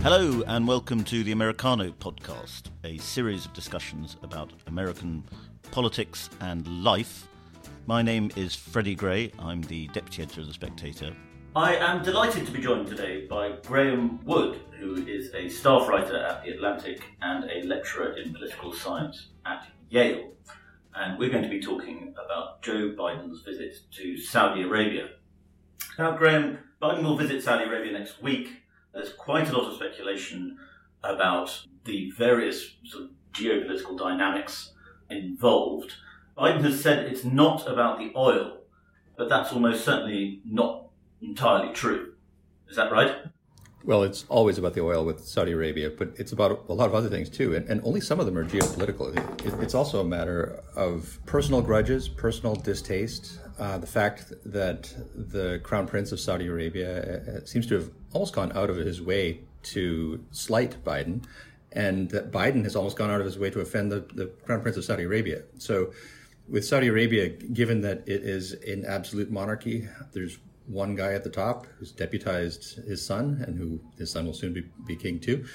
Hello, 0.00 0.44
and 0.46 0.68
welcome 0.68 1.02
to 1.02 1.24
the 1.24 1.32
Americano 1.32 1.90
podcast, 1.90 2.70
a 2.84 2.98
series 2.98 3.44
of 3.44 3.52
discussions 3.52 4.16
about 4.22 4.52
American 4.68 5.24
politics 5.72 6.30
and 6.40 6.84
life. 6.84 7.26
My 7.86 8.00
name 8.00 8.30
is 8.36 8.54
Freddie 8.54 8.94
Gray. 8.94 9.32
I'm 9.40 9.60
the 9.62 9.88
deputy 9.88 10.22
editor 10.22 10.42
of 10.42 10.46
The 10.46 10.52
Spectator. 10.52 11.12
I 11.56 11.74
am 11.74 12.04
delighted 12.04 12.46
to 12.46 12.52
be 12.52 12.60
joined 12.60 12.86
today 12.86 13.26
by 13.26 13.56
Graeme 13.66 14.24
Wood, 14.24 14.60
who 14.78 15.04
is 15.04 15.34
a 15.34 15.48
staff 15.48 15.88
writer 15.88 16.16
at 16.16 16.44
The 16.44 16.50
Atlantic 16.50 17.02
and 17.20 17.50
a 17.50 17.66
lecturer 17.66 18.16
in 18.16 18.32
political 18.32 18.72
science 18.72 19.30
at 19.46 19.66
Yale. 19.90 20.30
And 20.94 21.18
we're 21.18 21.30
going 21.30 21.42
to 21.42 21.50
be 21.50 21.60
talking 21.60 22.14
about 22.24 22.62
Joe 22.62 22.94
Biden's 22.96 23.42
visit 23.42 23.74
to 23.96 24.16
Saudi 24.16 24.62
Arabia. 24.62 25.08
Now, 25.98 26.16
Graeme, 26.16 26.60
Biden 26.80 27.02
will 27.02 27.18
visit 27.18 27.42
Saudi 27.42 27.64
Arabia 27.64 27.98
next 27.98 28.22
week 28.22 28.62
there's 28.92 29.12
quite 29.12 29.48
a 29.48 29.56
lot 29.56 29.68
of 29.68 29.76
speculation 29.76 30.58
about 31.04 31.66
the 31.84 32.10
various 32.12 32.74
sort 32.84 33.04
of 33.04 33.10
geopolitical 33.32 33.98
dynamics 33.98 34.72
involved. 35.10 35.94
Biden 36.36 36.62
has 36.62 36.80
said 36.80 37.06
it's 37.06 37.24
not 37.24 37.66
about 37.68 37.98
the 37.98 38.12
oil, 38.16 38.58
but 39.16 39.28
that's 39.28 39.52
almost 39.52 39.84
certainly 39.84 40.40
not 40.44 40.88
entirely 41.20 41.72
true. 41.72 42.14
Is 42.68 42.76
that 42.76 42.92
right? 42.92 43.16
Well, 43.88 44.02
it's 44.02 44.26
always 44.28 44.58
about 44.58 44.74
the 44.74 44.82
oil 44.82 45.02
with 45.02 45.26
Saudi 45.26 45.52
Arabia, 45.52 45.88
but 45.88 46.10
it's 46.16 46.32
about 46.32 46.66
a 46.68 46.74
lot 46.74 46.88
of 46.88 46.94
other 46.94 47.08
things 47.08 47.30
too, 47.30 47.56
and, 47.56 47.66
and 47.70 47.80
only 47.84 48.02
some 48.02 48.20
of 48.20 48.26
them 48.26 48.36
are 48.36 48.44
geopolitical. 48.44 49.16
It, 49.46 49.54
it's 49.62 49.74
also 49.74 50.02
a 50.02 50.04
matter 50.04 50.62
of 50.76 51.18
personal 51.24 51.62
grudges, 51.62 52.06
personal 52.06 52.54
distaste. 52.54 53.38
Uh, 53.58 53.78
the 53.78 53.86
fact 53.86 54.30
that 54.44 54.94
the 55.14 55.60
Crown 55.62 55.86
Prince 55.86 56.12
of 56.12 56.20
Saudi 56.20 56.48
Arabia 56.48 57.22
uh, 57.22 57.46
seems 57.46 57.66
to 57.68 57.76
have 57.76 57.90
almost 58.12 58.34
gone 58.34 58.52
out 58.54 58.68
of 58.68 58.76
his 58.76 59.00
way 59.00 59.40
to 59.62 60.22
slight 60.32 60.84
Biden, 60.84 61.24
and 61.72 62.10
that 62.10 62.30
Biden 62.30 62.64
has 62.64 62.76
almost 62.76 62.98
gone 62.98 63.10
out 63.10 63.20
of 63.20 63.24
his 63.24 63.38
way 63.38 63.48
to 63.48 63.60
offend 63.60 63.90
the, 63.90 64.00
the 64.12 64.26
Crown 64.44 64.60
Prince 64.60 64.76
of 64.76 64.84
Saudi 64.84 65.04
Arabia. 65.04 65.44
So, 65.56 65.94
with 66.46 66.66
Saudi 66.66 66.88
Arabia, 66.88 67.30
given 67.30 67.80
that 67.82 68.02
it 68.06 68.22
is 68.22 68.52
an 68.52 68.84
absolute 68.84 69.30
monarchy, 69.30 69.88
there's 70.12 70.36
one 70.68 70.94
guy 70.94 71.14
at 71.14 71.24
the 71.24 71.30
top 71.30 71.66
who's 71.78 71.92
deputized 71.92 72.76
his 72.86 73.04
son, 73.04 73.42
and 73.46 73.58
who 73.58 73.80
his 73.98 74.10
son 74.10 74.26
will 74.26 74.34
soon 74.34 74.52
be, 74.52 74.64
be 74.86 74.96
king 74.96 75.18
too. 75.18 75.46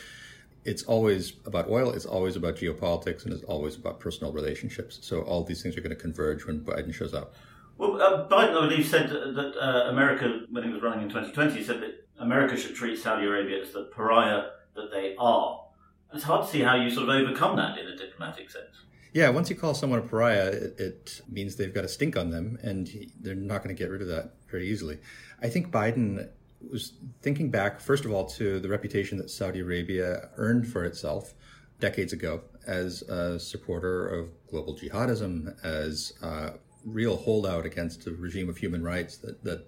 It's 0.66 0.83
always 0.83 1.33
about 1.45 1.69
oil, 1.69 1.92
it's 1.92 2.06
always 2.06 2.36
about 2.36 2.56
geopolitics, 2.56 3.25
and 3.25 3.34
it's 3.34 3.44
always 3.44 3.75
about 3.75 4.00
personal 4.00 4.31
relationships. 4.31 5.00
So 5.02 5.22
all 5.22 5.44
these 5.44 5.61
things 5.61 5.78
are 5.78 5.81
going 5.81 5.95
to 5.95 6.02
converge 6.02 6.45
when 6.45 6.61
Biden 6.61 6.94
shows 6.94 7.14
up. 7.14 7.34
Well, 7.78 8.02
uh, 8.02 8.28
Biden, 8.30 8.58
I 8.58 8.67
believe, 8.67 8.88
said 8.88 9.09
that 9.09 9.53
uh, 9.59 9.89
America, 9.89 10.41
when 10.50 10.64
he 10.64 10.69
was 10.69 10.81
running 10.81 11.03
in 11.03 11.09
2020, 11.09 11.64
said 11.64 11.81
that 11.81 12.08
America 12.19 12.56
should 12.56 12.75
treat 12.75 12.97
Saudi 12.97 13.25
Arabia 13.25 13.61
as 13.61 13.72
the 13.72 13.84
pariah 13.86 14.44
that 14.75 14.91
they 14.91 15.16
are. 15.17 15.66
It's 16.14 16.23
hard 16.23 16.45
to 16.45 16.52
see 16.52 16.61
how 16.61 16.75
you 16.75 16.89
sort 16.89 17.09
of 17.09 17.16
overcome 17.16 17.56
that 17.58 17.78
in 17.78 17.88
a 17.88 17.97
diplomatic 17.97 18.50
sense. 18.50 18.84
Yeah, 19.14 19.30
once 19.30 19.50
you 19.50 19.56
call 19.56 19.75
someone 19.75 20.00
a 20.00 20.02
pariah, 20.02 20.47
it, 20.47 20.80
it 20.80 21.22
means 21.30 21.56
they've 21.56 21.73
got 21.73 21.86
a 21.86 21.88
stink 21.88 22.17
on 22.17 22.31
them, 22.31 22.58
and 22.64 22.89
they're 23.22 23.36
not 23.36 23.64
going 23.64 23.75
to 23.75 23.80
get 23.80 23.92
rid 23.92 24.02
of 24.02 24.07
that 24.07 24.34
very 24.50 24.68
easily. 24.68 24.97
I 25.41 25.50
think 25.50 25.69
Biden 25.69 26.29
was 26.72 26.94
thinking 27.22 27.52
back, 27.52 27.79
first 27.79 28.06
of 28.06 28.12
all, 28.12 28.25
to 28.25 28.59
the 28.59 28.69
reputation 28.69 29.18
that 29.19 29.29
Saudi 29.29 29.59
Arabia 29.59 30.29
earned 30.38 30.68
for 30.68 30.84
itself 30.84 31.35
decades 31.79 32.13
ago 32.13 32.41
as 32.66 33.03
a 33.03 33.40
supporter 33.40 34.07
of 34.07 34.29
global 34.50 34.75
jihadism, 34.75 35.63
as 35.63 36.13
a 36.23 36.53
real 36.84 37.18
holdout 37.18 37.66
against 37.66 38.07
a 38.07 38.12
regime 38.12 38.50
of 38.50 38.57
human 38.57 38.84
rights 38.84 39.18
that, 39.18 39.44
that 39.44 39.68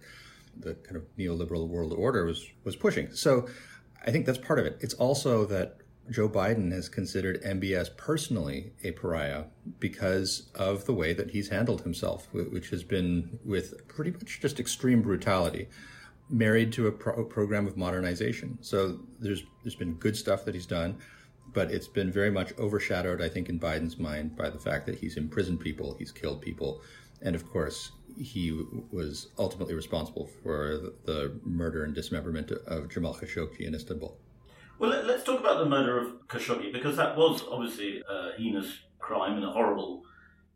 the 0.58 0.74
kind 0.76 0.96
of 0.96 1.04
neoliberal 1.18 1.68
world 1.68 1.94
order 1.94 2.26
was, 2.26 2.50
was 2.64 2.76
pushing. 2.76 3.12
So 3.14 3.48
I 4.06 4.12
think 4.12 4.26
that's 4.26 4.38
part 4.38 4.58
of 4.58 4.66
it. 4.66 4.78
It's 4.82 4.94
also 4.96 5.46
that 5.46 5.78
Joe 6.10 6.30
Biden 6.30 6.72
has 6.72 6.88
considered 6.88 7.42
MBS 7.44 7.96
personally 7.98 8.74
a 8.84 8.92
pariah 8.92 9.46
because 9.80 10.52
of 10.54 10.86
the 10.86 10.94
way 10.94 11.14
that 11.14 11.32
he's 11.32 11.50
handled 11.50 11.82
himself, 11.82 12.28
which 12.32 12.70
has 12.70 12.84
been 12.84 13.40
with 13.44 13.88
pretty 13.88 14.12
much 14.12 14.40
just 14.40 14.60
extreme 14.60 15.02
brutality, 15.02 15.68
married 16.30 16.72
to 16.74 16.88
a 16.88 16.92
pro- 16.92 17.26
program 17.26 17.66
of 17.66 17.76
modernization. 17.76 18.60
So 18.62 19.00
there's 19.20 19.44
there's 19.64 19.76
been 19.76 19.96
good 19.96 20.16
stuff 20.16 20.46
that 20.46 20.54
he's 20.54 20.68
done, 20.68 20.98
but 21.54 21.72
it's 21.72 21.88
been 21.88 22.12
very 22.12 22.32
much 22.32 22.54
overshadowed, 22.60 23.22
I 23.22 23.30
think, 23.30 23.50
in 23.50 23.60
Biden's 23.60 23.98
mind 23.98 24.36
by 24.36 24.52
the 24.52 24.60
fact 24.60 24.86
that 24.86 25.00
he's 25.00 25.18
imprisoned 25.18 25.60
people, 25.60 25.96
he's 25.98 26.12
killed 26.12 26.42
people, 26.42 26.82
and 27.24 27.36
of 27.36 27.50
course 27.50 27.92
he 28.18 28.52
was 28.92 29.30
ultimately 29.40 29.74
responsible 29.74 30.28
for 30.44 30.94
the 31.06 31.40
murder 31.44 31.84
and 31.84 31.96
dismemberment 31.96 32.52
of 32.52 32.90
Jamal 32.90 33.16
Khashoggi 33.16 33.62
in 33.62 33.74
Istanbul. 33.74 34.18
Well, 34.78 34.90
let, 34.90 35.06
us 35.06 35.24
talk 35.24 35.40
about 35.40 35.60
the 35.60 35.70
murder 35.70 35.98
of 35.98 36.28
Khashoggi 36.28 36.74
because 36.74 36.98
that 36.98 37.16
was 37.16 37.44
obviously 37.50 38.02
a 38.10 38.32
heinous 38.38 38.80
crime 39.00 39.36
and 39.36 39.46
a 39.46 39.52
horrible 39.52 40.04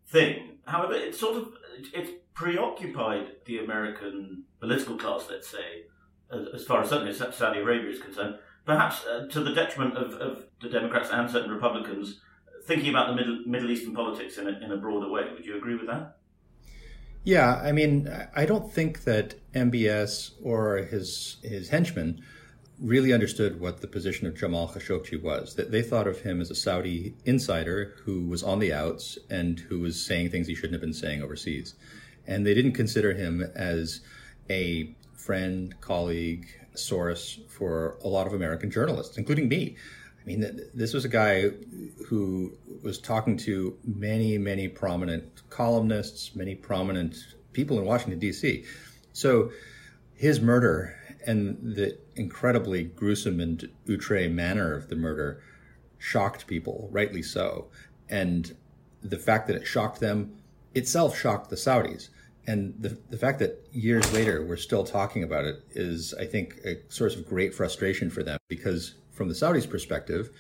thing. 0.08 0.58
However, 0.66 0.94
it 0.94 1.16
sort 1.16 1.38
of 1.38 1.54
it's 1.94 2.12
preoccupied 2.34 3.28
the 3.46 3.60
American 3.60 4.44
political 4.60 4.98
class, 4.98 5.28
let's 5.30 5.48
say, 5.48 5.86
as, 6.32 6.48
as 6.54 6.66
far 6.66 6.82
as 6.82 6.90
certainly 6.90 7.14
Saudi 7.14 7.60
Arabia 7.60 7.90
is 7.90 8.02
concerned, 8.02 8.36
perhaps 8.66 9.06
uh, 9.06 9.28
to 9.28 9.40
the 9.42 9.54
detriment 9.54 9.96
of, 9.96 10.14
of, 10.14 10.46
the 10.62 10.70
Democrats 10.70 11.10
and 11.10 11.32
certain 11.32 11.50
Republicans 11.50 12.20
thinking 12.66 12.90
about 12.90 13.08
the 13.08 13.16
Middle, 13.16 13.44
Middle 13.46 13.72
Eastern 13.72 13.94
politics 13.94 14.38
in 14.38 14.48
a, 14.48 14.60
in 14.60 14.72
a 14.74 14.78
broader 14.78 15.10
way. 15.10 15.24
Would 15.34 15.46
you 15.46 15.56
agree 15.56 15.76
with 15.76 15.88
that? 15.88 16.18
Yeah, 17.24 17.56
I 17.56 17.72
mean, 17.72 18.14
I 18.36 18.46
don't 18.46 18.72
think 18.72 19.06
that 19.06 19.36
MBS 19.54 20.32
or 20.44 20.78
his 20.78 21.38
his 21.44 21.70
henchmen 21.70 22.22
really 22.82 23.12
understood 23.12 23.60
what 23.60 23.82
the 23.82 23.88
position 23.88 24.28
of 24.28 24.38
Jamal 24.38 24.70
Khashoggi 24.70 25.22
was. 25.22 25.56
That 25.56 25.72
they 25.72 25.82
thought 25.82 26.08
of 26.08 26.22
him 26.22 26.42
as 26.42 26.50
a 26.50 26.56
Saudi 26.56 27.16
insider 27.26 27.96
who 28.04 28.26
was 28.26 28.44
on 28.44 28.60
the 28.60 28.74
outs 28.74 29.18
and 29.30 29.60
who 29.60 29.80
was 29.80 30.06
saying 30.06 30.30
things 30.30 30.48
he 30.48 30.56
shouldn't 30.56 30.74
have 30.74 30.82
been 30.82 30.94
saying 30.94 31.22
overseas. 31.22 31.76
And 32.26 32.46
they 32.46 32.54
didn't 32.54 32.74
consider 32.74 33.14
him 33.14 33.42
as 33.56 34.02
a 34.50 34.96
friend, 35.14 35.76
colleague, 35.82 36.48
source 36.76 37.40
for 37.50 37.98
a 38.04 38.08
lot 38.08 38.28
of 38.28 38.34
American 38.34 38.72
journalists, 38.72 39.18
including 39.18 39.50
me. 39.50 39.76
I 40.22 40.26
mean, 40.26 40.62
this 40.74 40.94
was 40.94 41.06
a 41.06 41.10
guy 41.10 41.50
who 42.08 42.54
was 42.84 43.00
talking 43.00 43.38
to 43.38 43.78
many, 43.84 44.38
many 44.38 44.68
prominent 44.68 45.42
columnists, 45.50 46.36
many 46.36 46.56
prominent 46.56 47.18
people 47.52 47.80
in 47.80 47.86
Washington, 47.86 48.20
D.C. 48.20 48.64
So 49.14 49.52
his 50.14 50.40
murder 50.40 50.96
and 51.26 51.58
the 51.62 51.98
incredibly 52.16 52.84
gruesome 52.84 53.40
and 53.40 53.70
outre 53.90 54.30
manner 54.30 54.74
of 54.74 54.90
the 54.90 54.96
murder 54.96 55.42
shocked 55.98 56.48
people, 56.48 56.90
rightly 56.92 57.22
so. 57.22 57.68
And 58.10 58.56
the 59.02 59.18
fact 59.18 59.48
that 59.48 59.56
it 59.56 59.68
shocked 59.68 60.00
them 60.00 60.36
itself 60.74 61.18
shocked 61.18 61.50
the 61.50 61.56
Saudis. 61.56 62.10
And 62.48 62.74
the, 62.80 62.98
the 63.10 63.18
fact 63.18 63.40
that 63.40 63.68
years 63.72 64.12
later 64.12 64.44
we're 64.46 64.58
still 64.58 64.84
talking 64.84 65.24
about 65.24 65.46
it 65.46 65.64
is, 65.72 66.14
I 66.16 66.26
think, 66.26 66.60
a 66.66 66.78
source 66.88 67.16
of 67.16 67.28
great 67.28 67.54
frustration 67.54 68.10
for 68.10 68.24
them 68.24 68.40
because, 68.48 68.96
from 69.12 69.28
the 69.28 69.36
Saudis' 69.36 69.70
perspective, 69.70 70.32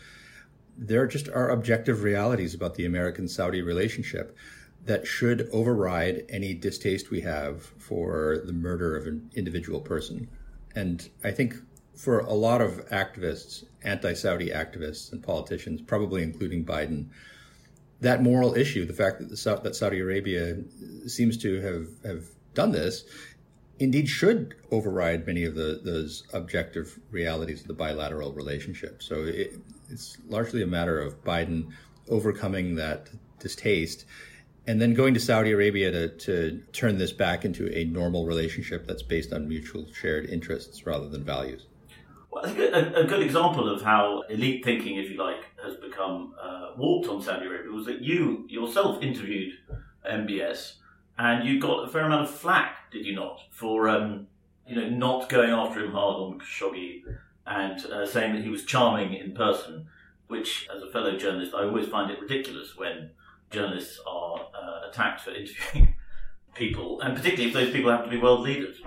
there 0.77 1.05
just 1.05 1.27
are 1.29 1.49
objective 1.49 2.03
realities 2.03 2.53
about 2.53 2.75
the 2.75 2.85
American 2.85 3.27
Saudi 3.27 3.61
relationship 3.61 4.35
that 4.85 5.05
should 5.05 5.49
override 5.51 6.25
any 6.29 6.53
distaste 6.53 7.11
we 7.11 7.21
have 7.21 7.63
for 7.77 8.39
the 8.45 8.53
murder 8.53 8.95
of 8.95 9.05
an 9.05 9.29
individual 9.35 9.81
person. 9.81 10.29
And 10.75 11.09
I 11.23 11.31
think 11.31 11.55
for 11.95 12.19
a 12.19 12.33
lot 12.33 12.61
of 12.61 12.87
activists, 12.89 13.65
anti 13.83 14.13
Saudi 14.13 14.49
activists 14.49 15.11
and 15.11 15.21
politicians, 15.21 15.81
probably 15.81 16.23
including 16.23 16.65
Biden, 16.65 17.07
that 18.01 18.23
moral 18.23 18.55
issue, 18.55 18.85
the 18.85 18.93
fact 18.93 19.19
that, 19.19 19.29
the, 19.29 19.59
that 19.63 19.75
Saudi 19.75 19.99
Arabia 19.99 20.57
seems 21.07 21.37
to 21.37 21.59
have, 21.61 21.87
have 22.05 22.25
done 22.53 22.71
this, 22.71 23.03
indeed 23.79 24.07
should 24.07 24.55
override 24.71 25.25
many 25.25 25.43
of 25.43 25.55
the, 25.55 25.81
those 25.83 26.23
objective 26.33 26.99
realities 27.11 27.61
of 27.61 27.67
the 27.67 27.73
bilateral 27.73 28.31
relationship. 28.31 29.01
So 29.01 29.23
it, 29.23 29.59
it's 29.89 30.17
largely 30.27 30.61
a 30.61 30.67
matter 30.67 30.99
of 30.99 31.23
Biden 31.23 31.71
overcoming 32.09 32.75
that 32.75 33.09
distaste 33.39 34.05
and 34.67 34.81
then 34.81 34.93
going 34.93 35.13
to 35.13 35.19
Saudi 35.19 35.51
Arabia 35.51 35.91
to, 35.91 36.09
to 36.09 36.61
turn 36.73 36.97
this 36.97 37.11
back 37.11 37.45
into 37.45 37.75
a 37.75 37.85
normal 37.85 38.25
relationship 38.25 38.85
that's 38.87 39.01
based 39.01 39.33
on 39.33 39.47
mutual 39.47 39.85
shared 39.93 40.25
interests 40.25 40.85
rather 40.85 41.09
than 41.09 41.23
values. 41.23 41.65
Well, 42.31 42.45
I 42.45 42.49
think 42.49 42.73
a, 42.73 43.01
a, 43.01 43.03
good 43.05 43.23
example 43.23 43.67
of 43.67 43.81
how 43.81 44.21
elite 44.29 44.63
thinking, 44.63 44.97
if 44.97 45.09
you 45.09 45.17
like, 45.17 45.43
has 45.63 45.75
become 45.77 46.35
uh, 46.39 46.71
warped 46.77 47.07
on 47.07 47.21
Saudi 47.21 47.47
Arabia 47.47 47.71
was 47.71 47.85
that 47.87 48.01
you 48.01 48.45
yourself 48.47 49.01
interviewed 49.01 49.53
MBS 50.07 50.73
and 51.17 51.47
you 51.47 51.59
got 51.59 51.87
a 51.87 51.87
fair 51.87 52.05
amount 52.05 52.23
of 52.23 52.29
flack, 52.29 52.91
did 52.91 53.05
you 53.05 53.15
not, 53.15 53.41
for 53.51 53.89
um, 53.89 54.27
you 54.67 54.75
know 54.75 54.89
not 54.89 55.27
going 55.27 55.49
after 55.49 55.83
him 55.83 55.91
hard 55.91 56.15
on 56.17 56.39
Khashoggi 56.39 57.01
and 57.45 57.85
uh, 57.87 58.05
saying 58.05 58.35
that 58.35 58.43
he 58.43 58.49
was 58.49 58.63
charming 58.63 59.13
in 59.13 59.33
person, 59.33 59.87
which, 60.27 60.69
as 60.73 60.83
a 60.83 60.91
fellow 60.91 61.17
journalist, 61.17 61.53
I 61.55 61.63
always 61.63 61.87
find 61.87 62.11
it 62.11 62.21
ridiculous 62.21 62.77
when 62.77 63.09
journalists 63.49 63.99
are 64.07 64.47
uh, 64.53 64.89
attacked 64.89 65.21
for 65.21 65.31
interviewing 65.31 65.95
people, 66.53 67.01
and 67.01 67.15
particularly 67.15 67.49
if 67.49 67.53
those 67.53 67.71
people 67.71 67.91
happen 67.91 68.09
to 68.09 68.15
be 68.15 68.21
world 68.21 68.41
leaders. 68.41 68.81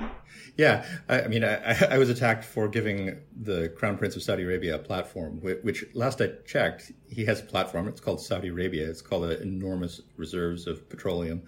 Yeah, 0.57 0.85
I, 1.09 1.23
I 1.23 1.29
mean, 1.29 1.45
I, 1.45 1.87
I, 1.91 1.99
was 1.99 2.11
attacked 2.11 2.45
for 2.45 2.69
giving 2.69 3.19
the 3.41 3.71
Crown 3.71 3.97
Prince 3.97 4.17
of 4.17 4.23
Saudi 4.23 4.43
Arabia 4.43 4.75
a 4.75 4.79
platform, 4.79 5.41
which, 5.41 5.85
last 5.95 6.21
I 6.21 6.29
checked, 6.47 6.93
he 7.09 7.25
has 7.25 7.41
a 7.41 7.45
platform. 7.45 7.89
It's 7.89 8.01
called 8.01 8.21
Saudi 8.21 8.49
Arabia. 8.49 8.89
It's 8.89 9.01
called 9.01 9.31
enormous 9.31 10.03
reserves 10.17 10.67
of 10.67 10.89
petroleum. 10.91 11.43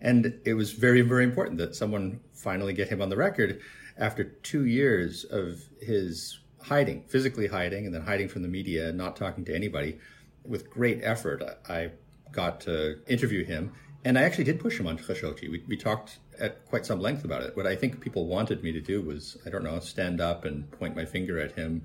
And 0.00 0.40
it 0.44 0.54
was 0.54 0.72
very, 0.72 1.02
very 1.02 1.22
important 1.22 1.58
that 1.58 1.76
someone 1.76 2.18
finally 2.32 2.72
get 2.72 2.88
him 2.88 3.00
on 3.00 3.08
the 3.08 3.16
record 3.16 3.60
after 3.96 4.24
two 4.24 4.66
years 4.66 5.22
of 5.24 5.62
his 5.80 6.40
hiding, 6.60 7.04
physically 7.04 7.46
hiding, 7.46 7.86
and 7.86 7.94
then 7.94 8.02
hiding 8.02 8.28
from 8.28 8.42
the 8.42 8.48
media, 8.48 8.92
not 8.92 9.14
talking 9.14 9.44
to 9.44 9.54
anybody. 9.54 9.98
With 10.44 10.68
great 10.68 11.00
effort, 11.04 11.42
I 11.68 11.92
got 12.32 12.60
to 12.62 12.98
interview 13.06 13.44
him. 13.44 13.72
And 14.04 14.18
I 14.18 14.22
actually 14.22 14.44
did 14.44 14.58
push 14.58 14.80
him 14.80 14.86
on 14.86 14.98
Khashoggi. 14.98 15.50
We, 15.50 15.62
we 15.68 15.76
talked 15.76 16.18
at 16.40 16.66
quite 16.66 16.84
some 16.84 17.00
length 17.00 17.24
about 17.24 17.42
it. 17.42 17.56
What 17.56 17.66
I 17.66 17.76
think 17.76 18.00
people 18.00 18.26
wanted 18.26 18.62
me 18.62 18.72
to 18.72 18.80
do 18.80 19.00
was, 19.00 19.36
I 19.46 19.50
don't 19.50 19.62
know, 19.62 19.78
stand 19.78 20.20
up 20.20 20.44
and 20.44 20.70
point 20.72 20.96
my 20.96 21.04
finger 21.04 21.38
at 21.38 21.52
him 21.52 21.84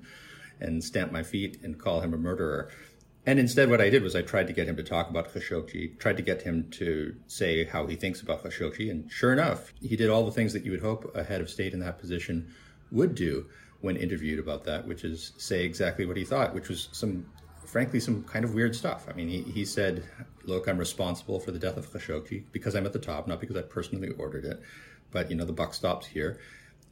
and 0.60 0.82
stamp 0.82 1.12
my 1.12 1.22
feet 1.22 1.58
and 1.62 1.78
call 1.78 2.00
him 2.00 2.12
a 2.12 2.18
murderer. 2.18 2.70
And 3.26 3.38
instead, 3.38 3.70
what 3.70 3.80
I 3.80 3.90
did 3.90 4.02
was 4.02 4.16
I 4.16 4.22
tried 4.22 4.46
to 4.46 4.52
get 4.52 4.66
him 4.66 4.76
to 4.76 4.82
talk 4.82 5.10
about 5.10 5.32
Khashoggi, 5.32 5.98
tried 5.98 6.16
to 6.16 6.22
get 6.22 6.42
him 6.42 6.70
to 6.72 7.14
say 7.26 7.64
how 7.64 7.86
he 7.86 7.94
thinks 7.94 8.22
about 8.22 8.42
Khashoggi. 8.42 8.90
And 8.90 9.10
sure 9.12 9.32
enough, 9.32 9.72
he 9.80 9.96
did 9.96 10.08
all 10.08 10.24
the 10.24 10.32
things 10.32 10.52
that 10.54 10.64
you 10.64 10.70
would 10.70 10.80
hope 10.80 11.14
a 11.14 11.22
head 11.22 11.40
of 11.40 11.50
state 11.50 11.74
in 11.74 11.80
that 11.80 11.98
position 11.98 12.52
would 12.90 13.14
do 13.14 13.46
when 13.80 13.96
interviewed 13.96 14.38
about 14.38 14.64
that, 14.64 14.88
which 14.88 15.04
is 15.04 15.32
say 15.36 15.64
exactly 15.64 16.06
what 16.06 16.16
he 16.16 16.24
thought, 16.24 16.54
which 16.54 16.68
was 16.68 16.88
some 16.92 17.26
frankly, 17.68 18.00
some 18.00 18.24
kind 18.24 18.44
of 18.44 18.54
weird 18.54 18.74
stuff. 18.74 19.06
I 19.08 19.12
mean, 19.12 19.28
he, 19.28 19.42
he 19.42 19.64
said, 19.64 20.02
Look, 20.44 20.66
I'm 20.66 20.78
responsible 20.78 21.38
for 21.38 21.50
the 21.50 21.58
death 21.58 21.76
of 21.76 21.92
Khashoggi 21.92 22.44
because 22.50 22.74
I'm 22.74 22.86
at 22.86 22.94
the 22.94 22.98
top, 22.98 23.28
not 23.28 23.40
because 23.40 23.56
I 23.56 23.62
personally 23.62 24.08
ordered 24.18 24.46
it. 24.46 24.62
But, 25.10 25.30
you 25.30 25.36
know, 25.36 25.44
the 25.44 25.52
buck 25.52 25.74
stops 25.74 26.06
here. 26.06 26.40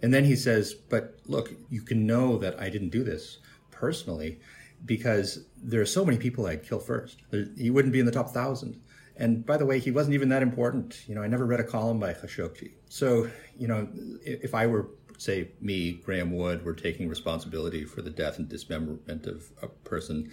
And 0.02 0.12
then 0.12 0.24
he 0.24 0.36
says, 0.36 0.74
But 0.74 1.18
look, 1.26 1.50
you 1.70 1.80
can 1.80 2.06
know 2.06 2.36
that 2.38 2.60
I 2.60 2.68
didn't 2.68 2.90
do 2.90 3.02
this 3.02 3.38
personally 3.70 4.38
because 4.84 5.46
there 5.56 5.80
are 5.80 5.86
so 5.86 6.04
many 6.04 6.18
people 6.18 6.46
I'd 6.46 6.62
kill 6.62 6.78
first. 6.78 7.22
he 7.56 7.70
wouldn't 7.70 7.92
be 7.92 8.00
in 8.00 8.06
the 8.06 8.12
top 8.12 8.30
thousand. 8.30 8.78
And 9.16 9.46
by 9.46 9.56
the 9.56 9.64
way, 9.64 9.78
he 9.78 9.90
wasn't 9.90 10.12
even 10.12 10.28
that 10.28 10.42
important. 10.42 11.02
You 11.08 11.14
know, 11.14 11.22
I 11.22 11.26
never 11.26 11.46
read 11.46 11.60
a 11.60 11.64
column 11.64 11.98
by 11.98 12.12
Khashoggi. 12.12 12.72
So, 12.90 13.30
you 13.58 13.66
know, 13.66 13.88
if 14.22 14.54
I 14.54 14.66
were, 14.66 14.90
say, 15.16 15.48
me, 15.62 15.92
Graeme 15.92 16.32
Wood, 16.32 16.66
were 16.66 16.74
taking 16.74 17.08
responsibility 17.08 17.86
for 17.86 18.02
the 18.02 18.10
death 18.10 18.38
and 18.38 18.46
dismemberment 18.46 19.26
of 19.26 19.50
a 19.62 19.68
person, 19.68 20.30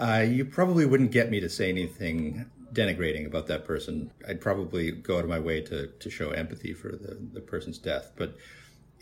uh, 0.00 0.26
you 0.26 0.44
probably 0.44 0.86
wouldn't 0.86 1.12
get 1.12 1.30
me 1.30 1.40
to 1.40 1.48
say 1.48 1.68
anything 1.68 2.46
denigrating 2.72 3.26
about 3.26 3.46
that 3.48 3.66
person. 3.66 4.10
I'd 4.26 4.40
probably 4.40 4.90
go 4.92 5.18
out 5.18 5.24
of 5.24 5.30
my 5.30 5.38
way 5.38 5.60
to, 5.62 5.88
to 5.88 6.10
show 6.10 6.30
empathy 6.30 6.72
for 6.72 6.88
the, 6.88 7.18
the 7.32 7.40
person's 7.40 7.78
death. 7.78 8.12
But 8.16 8.36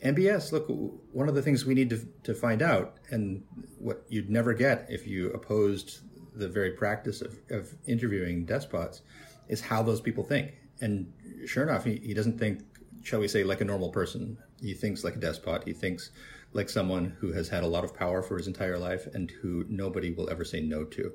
MBS, 0.05 0.53
look, 0.53 0.67
one 1.13 1.29
of 1.29 1.35
the 1.35 1.43
things 1.43 1.65
we 1.65 1.75
need 1.75 1.91
to, 1.91 2.09
to 2.25 2.35
find 2.35 2.63
out, 2.63 2.97
and 3.11 3.45
what 3.79 4.05
you'd 4.09 4.31
never 4.31 4.55
get 4.55 4.87
if 4.89 5.07
you 5.07 5.31
opposed 5.31 6.01
the 6.35 6.49
very 6.49 6.71
practice 6.71 7.21
of, 7.21 7.37
of 7.51 7.75
interviewing 7.87 8.45
despots, 8.45 9.03
is 9.49 9.61
how 9.61 9.83
those 9.83 10.01
people 10.01 10.25
think. 10.25 10.53
And 10.81 11.13
sure 11.47 11.63
enough, 11.63 11.85
he, 11.85 11.97
he 11.97 12.15
doesn't 12.15 12.39
think, 12.39 12.63
shall 13.03 13.21
we 13.21 13.29
say, 13.29 13.45
like 13.45 13.61
a 13.61 13.65
normal 13.65 13.91
person. 13.91 14.39
He 14.61 14.75
thinks 14.75 15.05
like 15.05 15.17
a 15.17 15.21
despot. 15.21 15.65
He 15.65 15.73
thinks 15.73 16.11
like 16.53 16.69
someone 16.69 17.17
who 17.21 17.33
has 17.33 17.49
had 17.49 17.63
a 17.63 17.67
lot 17.67 17.85
of 17.85 17.95
power 17.95 18.23
for 18.23 18.37
his 18.37 18.47
entire 18.47 18.79
life 18.79 19.07
and 19.13 19.31
who 19.31 19.65
nobody 19.69 20.11
will 20.11 20.31
ever 20.31 20.45
say 20.45 20.61
no 20.61 20.85
to. 20.85 21.13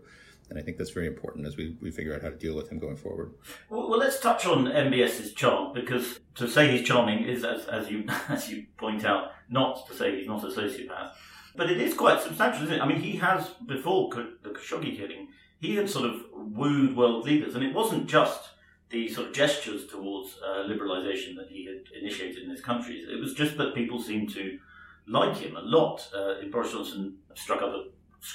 And 0.50 0.60
I 0.60 0.62
think 0.62 0.78
that's 0.78 0.92
very 0.92 1.08
important 1.08 1.48
as 1.48 1.58
we, 1.58 1.78
we 1.82 1.90
figure 1.90 2.14
out 2.14 2.22
how 2.22 2.30
to 2.30 2.36
deal 2.36 2.56
with 2.56 2.70
him 2.70 2.78
going 2.78 2.98
forward. 2.98 3.34
Well, 3.70 3.90
well 3.90 4.00
let's 4.00 4.20
touch 4.20 4.46
on 4.46 4.66
MBS's 4.66 5.34
charm 5.34 5.74
because 5.74 6.20
to 6.36 6.48
say 6.48 6.78
he's 6.78 6.88
charming 6.88 7.24
is, 7.24 7.44
as, 7.44 7.66
as 7.66 7.90
you 7.90 8.06
as 8.30 8.50
you 8.50 8.66
point 8.78 9.06
out, 9.06 9.32
not 9.50 9.88
to 9.88 9.96
say 9.96 10.18
he's 10.18 10.28
not 10.28 10.44
a 10.44 10.48
sociopath, 10.48 11.12
but 11.56 11.72
it 11.72 11.80
is 11.80 11.94
quite 11.94 12.22
substantial, 12.22 12.64
isn't 12.64 12.76
it? 12.76 12.82
I 12.82 12.88
mean, 12.88 13.00
he 13.00 13.18
has 13.18 13.50
before 13.66 14.10
the 14.14 14.50
Khashoggi 14.50 14.98
killing, 14.98 15.30
he 15.60 15.76
had 15.76 15.90
sort 15.90 16.10
of 16.10 16.22
wooed 16.34 16.96
world 16.96 17.26
leaders, 17.26 17.56
and 17.56 17.64
it 17.64 17.74
wasn't 17.74 18.08
just 18.08 18.50
the 18.90 19.10
sort 19.10 19.30
of 19.30 19.34
gestures 19.34 19.88
towards 19.88 20.38
uh, 20.46 20.68
liberalisation 20.68 21.36
that 21.36 21.48
he 21.50 21.66
had 21.66 21.82
initiated 22.00 22.44
in 22.44 22.50
his 22.50 22.62
countries. 22.62 23.08
It 23.10 23.20
was 23.20 23.34
just 23.34 23.58
that 23.58 23.74
people 23.74 24.00
seemed 24.00 24.32
to 24.34 24.60
like 25.08 25.38
him 25.38 25.56
a 25.56 25.62
lot. 25.62 26.08
Uh, 26.16 26.36
Boris 26.52 26.72
Johnson 26.72 27.18
struck 27.34 27.62
up 27.62 27.74
a 27.74 27.84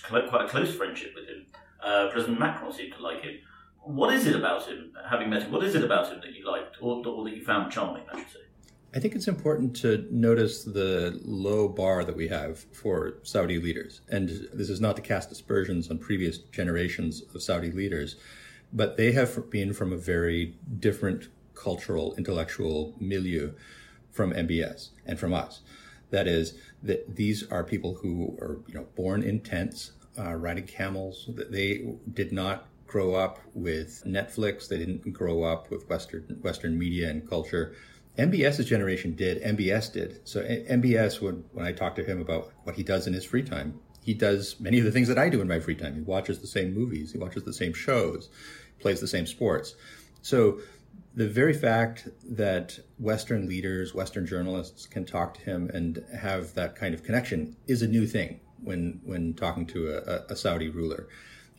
quite 0.04 0.44
a 0.44 0.48
close 0.48 0.74
friendship 0.74 1.12
with 1.14 1.26
him. 1.28 1.46
Uh, 1.82 2.08
President 2.10 2.38
Macron 2.38 2.72
seemed 2.72 2.92
to 2.94 3.02
like 3.02 3.22
him. 3.22 3.38
What 3.82 4.12
is 4.12 4.26
it 4.26 4.36
about 4.36 4.66
him, 4.66 4.92
having 5.08 5.30
met 5.30 5.44
him, 5.44 5.52
what 5.52 5.64
is 5.64 5.74
it 5.74 5.82
about 5.82 6.08
him 6.08 6.20
that 6.20 6.34
you 6.34 6.46
liked 6.46 6.76
or, 6.80 7.06
or 7.06 7.24
that 7.24 7.34
you 7.34 7.42
found 7.42 7.72
charming, 7.72 8.02
I 8.12 8.18
should 8.18 8.28
say? 8.28 8.38
I 8.94 9.00
think 9.00 9.14
it's 9.14 9.28
important 9.28 9.76
to 9.76 10.06
notice 10.10 10.64
the 10.64 11.20
low 11.24 11.68
bar 11.68 12.04
that 12.04 12.16
we 12.16 12.28
have 12.28 12.58
for 12.72 13.18
Saudi 13.22 13.58
leaders. 13.58 14.00
And 14.08 14.28
this 14.52 14.70
is 14.70 14.80
not 14.80 14.96
to 14.96 15.02
cast 15.02 15.30
aspersions 15.30 15.90
on 15.90 15.98
previous 15.98 16.38
generations 16.38 17.22
of 17.34 17.42
Saudi 17.42 17.70
leaders, 17.70 18.16
but 18.72 18.96
they 18.96 19.12
have 19.12 19.50
been 19.50 19.72
from 19.72 19.92
a 19.92 19.96
very 19.96 20.54
different 20.80 21.28
cultural, 21.54 22.14
intellectual 22.16 22.94
milieu 22.98 23.52
from 24.10 24.32
MBS 24.32 24.90
and 25.06 25.18
from 25.18 25.34
us. 25.34 25.60
That 26.10 26.26
is, 26.26 26.54
that 26.82 27.16
these 27.16 27.46
are 27.50 27.64
people 27.64 27.94
who 27.94 28.36
are 28.40 28.60
you 28.66 28.74
know 28.74 28.86
born 28.96 29.22
in 29.22 29.40
tents, 29.40 29.92
uh, 30.18 30.34
riding 30.34 30.66
camels. 30.66 31.28
That 31.34 31.52
they 31.52 31.86
did 32.12 32.32
not 32.32 32.66
grow 32.86 33.14
up 33.14 33.40
with 33.54 34.02
Netflix. 34.06 34.68
They 34.68 34.78
didn't 34.78 35.12
grow 35.12 35.44
up 35.44 35.70
with 35.70 35.88
Western 35.88 36.38
Western 36.42 36.78
media 36.78 37.10
and 37.10 37.28
culture. 37.28 37.74
MBS's 38.18 38.66
generation 38.66 39.14
did. 39.14 39.40
MBS 39.42 39.92
did. 39.92 40.26
So 40.26 40.42
MBS, 40.42 41.20
when 41.20 41.44
when 41.52 41.66
I 41.66 41.72
talk 41.72 41.94
to 41.96 42.04
him 42.04 42.20
about 42.20 42.52
what 42.64 42.74
he 42.74 42.82
does 42.82 43.06
in 43.06 43.12
his 43.12 43.24
free 43.24 43.44
time, 43.44 43.80
he 44.02 44.14
does 44.14 44.58
many 44.58 44.78
of 44.78 44.84
the 44.84 44.90
things 44.90 45.08
that 45.08 45.18
I 45.18 45.28
do 45.28 45.40
in 45.40 45.48
my 45.48 45.60
free 45.60 45.76
time. 45.76 45.94
He 45.94 46.00
watches 46.00 46.40
the 46.40 46.46
same 46.46 46.74
movies. 46.74 47.12
He 47.12 47.18
watches 47.18 47.44
the 47.44 47.52
same 47.52 47.72
shows. 47.72 48.28
Plays 48.80 49.00
the 49.00 49.08
same 49.08 49.26
sports. 49.26 49.74
So 50.22 50.60
the 51.18 51.28
very 51.28 51.52
fact 51.52 52.06
that 52.22 52.78
Western 52.98 53.48
leaders, 53.48 53.92
Western 53.92 54.24
journalists 54.24 54.86
can 54.86 55.04
talk 55.04 55.34
to 55.34 55.40
him 55.40 55.68
and 55.74 56.04
have 56.16 56.54
that 56.54 56.76
kind 56.76 56.94
of 56.94 57.02
connection 57.02 57.56
is 57.66 57.82
a 57.82 57.88
new 57.88 58.06
thing 58.06 58.38
when 58.62 59.00
when 59.04 59.34
talking 59.34 59.66
to 59.66 59.88
a, 59.88 60.32
a 60.32 60.36
Saudi 60.36 60.68
ruler. 60.68 61.08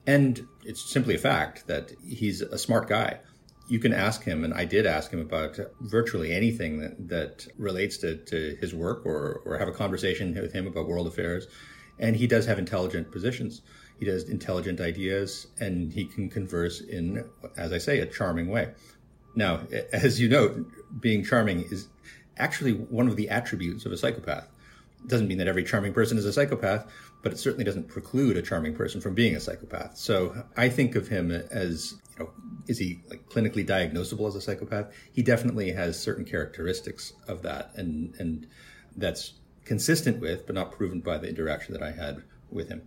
And 0.07 0.47
it's 0.63 0.81
simply 0.89 1.15
a 1.15 1.17
fact 1.17 1.67
that 1.67 1.91
he's 2.07 2.39
a 2.41 2.57
smart 2.57 2.87
guy. 2.87 3.19
You 3.67 3.79
can 3.79 3.93
ask 3.93 4.23
him, 4.23 4.45
and 4.45 4.53
I 4.53 4.63
did 4.63 4.85
ask 4.85 5.11
him 5.11 5.19
about 5.19 5.59
virtually 5.81 6.31
anything 6.31 6.79
that, 6.79 7.09
that 7.09 7.47
relates 7.57 7.97
to, 7.97 8.15
to 8.15 8.57
his 8.61 8.73
work 8.73 9.05
or, 9.05 9.41
or 9.45 9.57
have 9.57 9.67
a 9.67 9.73
conversation 9.73 10.33
with 10.33 10.53
him 10.53 10.67
about 10.67 10.87
world 10.87 11.05
affairs. 11.05 11.47
And 11.99 12.15
he 12.15 12.27
does 12.27 12.45
have 12.45 12.57
intelligent 12.59 13.11
positions. 13.11 13.61
He 13.99 14.05
does 14.05 14.23
intelligent 14.29 14.79
ideas, 14.79 15.47
and 15.59 15.91
he 15.91 16.05
can 16.05 16.29
converse 16.29 16.79
in, 16.79 17.25
as 17.57 17.73
I 17.73 17.77
say, 17.77 17.99
a 17.99 18.05
charming 18.05 18.47
way. 18.47 18.69
Now, 19.39 19.61
as 19.93 20.19
you 20.19 20.27
know, 20.27 20.65
being 20.99 21.23
charming 21.23 21.63
is 21.63 21.87
actually 22.35 22.73
one 22.73 23.07
of 23.07 23.15
the 23.15 23.29
attributes 23.29 23.85
of 23.85 23.93
a 23.93 23.97
psychopath. 23.97 24.49
It 25.01 25.07
doesn't 25.07 25.29
mean 25.29 25.37
that 25.37 25.47
every 25.47 25.63
charming 25.63 25.93
person 25.93 26.17
is 26.17 26.25
a 26.25 26.33
psychopath, 26.33 26.91
but 27.23 27.31
it 27.31 27.39
certainly 27.39 27.63
doesn't 27.63 27.87
preclude 27.87 28.35
a 28.35 28.41
charming 28.41 28.75
person 28.75 28.99
from 28.99 29.13
being 29.13 29.37
a 29.37 29.39
psychopath. 29.39 29.95
So 29.95 30.43
I 30.57 30.67
think 30.67 30.95
of 30.95 31.07
him 31.07 31.31
as, 31.31 31.95
you 32.17 32.25
know, 32.25 32.31
is 32.67 32.79
he 32.79 32.99
like 33.09 33.29
clinically 33.29 33.65
diagnosable 33.65 34.27
as 34.27 34.35
a 34.35 34.41
psychopath? 34.41 34.91
He 35.13 35.23
definitely 35.23 35.71
has 35.71 35.97
certain 35.97 36.25
characteristics 36.25 37.13
of 37.25 37.41
that, 37.43 37.71
and 37.75 38.13
and 38.19 38.45
that's 38.97 39.35
consistent 39.63 40.19
with, 40.19 40.45
but 40.47 40.55
not 40.55 40.73
proven 40.73 40.99
by 40.99 41.17
the 41.17 41.29
interaction 41.29 41.71
that 41.73 41.81
I 41.81 41.91
had 41.91 42.23
with 42.51 42.67
him. 42.67 42.81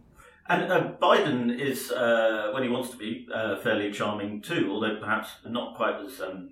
And 0.52 0.70
uh, 0.70 0.92
Biden 1.00 1.58
is, 1.58 1.90
uh, 1.90 2.50
when 2.52 2.62
he 2.62 2.68
wants 2.68 2.90
to 2.90 2.96
be, 2.98 3.26
uh, 3.34 3.56
fairly 3.56 3.90
charming 3.90 4.42
too, 4.42 4.68
although 4.70 4.96
perhaps 4.96 5.30
not 5.46 5.76
quite 5.76 5.98
as 6.04 6.20
um, 6.20 6.50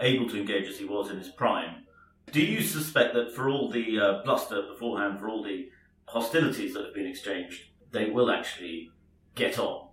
able 0.00 0.26
to 0.30 0.40
engage 0.40 0.66
as 0.66 0.78
he 0.78 0.86
was 0.86 1.10
in 1.10 1.18
his 1.18 1.28
prime. 1.28 1.84
Do 2.32 2.40
you 2.40 2.62
suspect 2.62 3.12
that 3.12 3.34
for 3.34 3.50
all 3.50 3.70
the 3.70 4.00
uh, 4.00 4.22
bluster 4.24 4.62
beforehand, 4.62 5.20
for 5.20 5.28
all 5.28 5.42
the 5.42 5.68
hostilities 6.06 6.72
that 6.72 6.86
have 6.86 6.94
been 6.94 7.06
exchanged, 7.06 7.64
they 7.92 8.08
will 8.08 8.30
actually 8.30 8.90
get 9.34 9.58
on? 9.58 9.88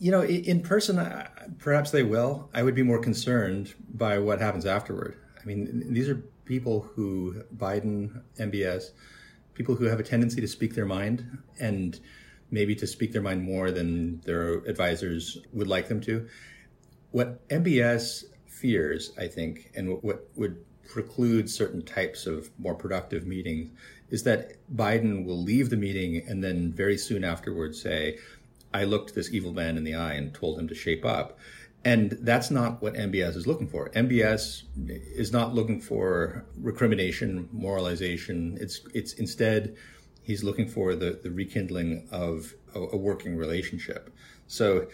You 0.00 0.10
know, 0.10 0.24
in 0.24 0.60
person, 0.60 0.96
perhaps 1.58 1.92
they 1.92 2.02
will. 2.02 2.50
I 2.52 2.64
would 2.64 2.74
be 2.74 2.82
more 2.82 2.98
concerned 2.98 3.74
by 3.94 4.18
what 4.18 4.40
happens 4.40 4.66
afterward. 4.66 5.16
I 5.40 5.44
mean, 5.46 5.92
these 5.94 6.08
are 6.08 6.16
people 6.44 6.90
who 6.96 7.44
Biden, 7.56 8.22
MBS, 8.40 8.90
people 9.54 9.76
who 9.76 9.84
have 9.84 10.00
a 10.00 10.02
tendency 10.02 10.40
to 10.40 10.48
speak 10.48 10.74
their 10.74 10.84
mind 10.84 11.38
and 11.60 12.00
maybe 12.50 12.74
to 12.76 12.86
speak 12.86 13.12
their 13.12 13.22
mind 13.22 13.42
more 13.42 13.70
than 13.70 14.20
their 14.20 14.58
advisors 14.64 15.38
would 15.52 15.68
like 15.68 15.88
them 15.88 16.00
to. 16.02 16.28
What 17.10 17.46
MBS 17.48 18.24
fears, 18.46 19.12
I 19.18 19.26
think, 19.26 19.70
and 19.74 20.02
what 20.02 20.28
would 20.36 20.64
preclude 20.88 21.50
certain 21.50 21.82
types 21.82 22.26
of 22.26 22.50
more 22.58 22.74
productive 22.74 23.26
meetings 23.26 23.70
is 24.10 24.22
that 24.22 24.54
Biden 24.74 25.24
will 25.24 25.42
leave 25.42 25.70
the 25.70 25.76
meeting 25.76 26.22
and 26.28 26.42
then 26.42 26.72
very 26.72 26.96
soon 26.96 27.24
afterwards 27.24 27.80
say, 27.82 28.18
I 28.72 28.84
looked 28.84 29.14
this 29.14 29.32
evil 29.32 29.52
man 29.52 29.76
in 29.76 29.84
the 29.84 29.94
eye 29.94 30.14
and 30.14 30.32
told 30.32 30.58
him 30.58 30.68
to 30.68 30.74
shape 30.74 31.04
up. 31.04 31.38
And 31.84 32.18
that's 32.20 32.50
not 32.50 32.82
what 32.82 32.94
MBS 32.94 33.36
is 33.36 33.46
looking 33.46 33.68
for. 33.68 33.90
MBS 33.90 34.64
is 35.14 35.32
not 35.32 35.54
looking 35.54 35.80
for 35.80 36.44
recrimination, 36.60 37.48
moralization. 37.52 38.58
It's 38.60 38.80
it's 38.92 39.12
instead 39.14 39.76
he's 40.26 40.42
looking 40.42 40.66
for 40.66 40.96
the, 40.96 41.18
the 41.22 41.30
rekindling 41.30 42.08
of 42.10 42.54
a, 42.74 42.80
a 42.80 42.96
working 42.96 43.36
relationship. 43.36 44.12
So 44.48 44.88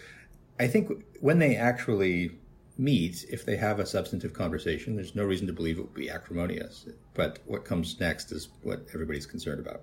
I 0.59 0.67
think 0.67 0.91
when 1.19 1.39
they 1.39 1.55
actually 1.55 2.31
meet, 2.77 3.25
if 3.31 3.43
they 3.43 3.57
have 3.57 3.79
a 3.79 3.85
substantive 3.85 4.33
conversation, 4.33 4.95
there's 4.95 5.15
no 5.15 5.23
reason 5.23 5.47
to 5.47 5.53
believe 5.53 5.79
it 5.79 5.81
will 5.81 5.87
be 5.87 6.09
acrimonious. 6.09 6.85
But 7.15 7.39
what 7.45 7.65
comes 7.65 7.99
next 7.99 8.31
is 8.31 8.49
what 8.61 8.85
everybody's 8.93 9.25
concerned 9.25 9.59
about. 9.59 9.81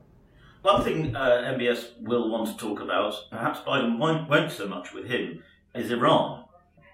One 0.62 0.84
thing 0.84 1.16
uh, 1.16 1.54
MBS 1.56 2.00
will 2.00 2.30
want 2.30 2.46
to 2.48 2.56
talk 2.56 2.80
about, 2.80 3.14
perhaps 3.30 3.58
Biden 3.60 3.98
won't, 3.98 4.28
won't 4.30 4.52
so 4.52 4.68
much 4.68 4.92
with 4.92 5.06
him, 5.06 5.42
is 5.74 5.90
Iran 5.90 6.44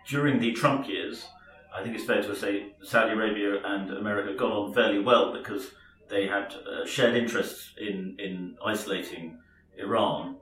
during 0.08 0.38
the 0.38 0.52
Trump 0.52 0.88
years, 0.88 1.26
I 1.74 1.82
think 1.82 1.94
it's 1.94 2.04
fair 2.04 2.22
to 2.22 2.34
say 2.34 2.72
Saudi 2.82 3.12
Arabia 3.12 3.60
and 3.64 3.90
America 3.90 4.32
got 4.34 4.52
on 4.52 4.72
fairly 4.72 5.00
well 5.00 5.32
because 5.36 5.72
they 6.08 6.26
had 6.26 6.54
uh, 6.54 6.86
shared 6.86 7.16
interests 7.16 7.72
in, 7.78 8.16
in 8.18 8.56
isolating 8.64 9.38
Iran. 9.78 10.36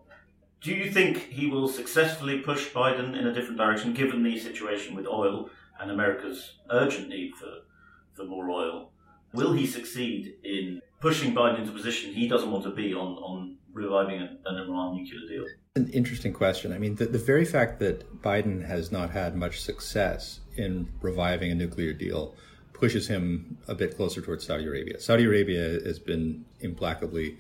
Do 0.61 0.75
you 0.75 0.91
think 0.91 1.31
he 1.31 1.47
will 1.47 1.69
successfully 1.69 2.39
push 2.39 2.71
Biden 2.71 3.19
in 3.19 3.27
a 3.27 3.35
different 3.35 3.59
direction 3.59 3.93
given 3.93 4.23
the 4.23 4.39
situation 4.39 4.95
with 4.95 5.07
oil 5.07 5.51
and 5.81 5.91
America's 5.91 6.59
urgent 6.71 7.09
need 7.09 7.35
for, 7.35 7.51
for 8.15 8.25
more 8.25 8.51
oil? 8.51 8.91
Will 9.33 9.53
he 9.53 9.67
succeed 9.67 10.35
in 10.45 10.81
pushing 11.01 11.35
Biden 11.35 11.59
into 11.61 11.73
a 11.73 11.75
position 11.75 12.13
he 12.13 12.29
doesn't 12.29 12.51
want 12.51 12.65
to 12.65 12.71
be 12.71 12.95
on, 12.95 13.17
on 13.19 13.57
reviving 13.73 14.23
an, 14.23 14.39
an 14.47 14.57
Iran 14.57 14.97
nuclear 14.97 15.29
deal? 15.29 15.45
An 15.77 15.89
interesting 15.89 16.33
question. 16.33 16.73
I 16.73 16.79
mean, 16.79 16.95
the, 16.95 17.07
the 17.07 17.19
very 17.19 17.45
fact 17.45 17.81
that 17.81 18.23
Biden 18.23 18.65
has 18.65 18.93
not 18.93 19.11
had 19.11 19.37
much 19.37 19.61
success 19.61 20.41
in 20.57 20.89
reviving 21.03 21.51
a 21.51 21.55
nuclear 21.55 21.93
deal 21.93 22.35
pushes 22.75 23.09
him 23.09 23.57
a 23.67 23.75
bit 23.75 23.97
closer 23.97 24.21
towards 24.21 24.47
Saudi 24.47 24.67
Arabia. 24.67 25.01
Saudi 25.01 25.25
Arabia 25.25 25.81
has 25.87 25.99
been 25.99 26.45
implacably 26.61 27.39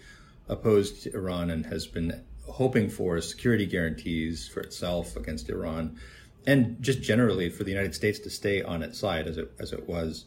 opposed 0.48 1.02
to 1.02 1.14
Iran 1.14 1.50
and 1.50 1.66
has 1.66 1.86
been 1.86 2.22
hoping 2.46 2.88
for 2.88 3.20
security 3.20 3.66
guarantees 3.66 4.48
for 4.48 4.60
itself 4.60 5.16
against 5.16 5.50
Iran, 5.50 5.98
and 6.46 6.80
just 6.80 7.02
generally 7.02 7.50
for 7.50 7.64
the 7.64 7.70
United 7.70 7.94
States 7.94 8.18
to 8.20 8.30
stay 8.30 8.62
on 8.62 8.82
its 8.82 8.98
side 8.98 9.26
as 9.26 9.36
it 9.38 9.52
as 9.58 9.72
it 9.72 9.88
was 9.88 10.24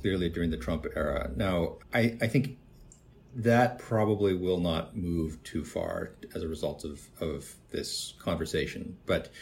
clearly 0.00 0.28
during 0.28 0.50
the 0.50 0.56
Trump 0.56 0.86
era. 0.94 1.30
Now, 1.34 1.76
I, 1.92 2.16
I 2.20 2.26
think 2.26 2.58
that 3.34 3.78
probably 3.78 4.34
will 4.34 4.60
not 4.60 4.96
move 4.96 5.42
too 5.42 5.64
far 5.64 6.12
as 6.34 6.42
a 6.42 6.48
result 6.48 6.84
of, 6.84 7.00
of 7.20 7.54
this 7.70 8.14
conversation. 8.18 8.96
But 9.06 9.32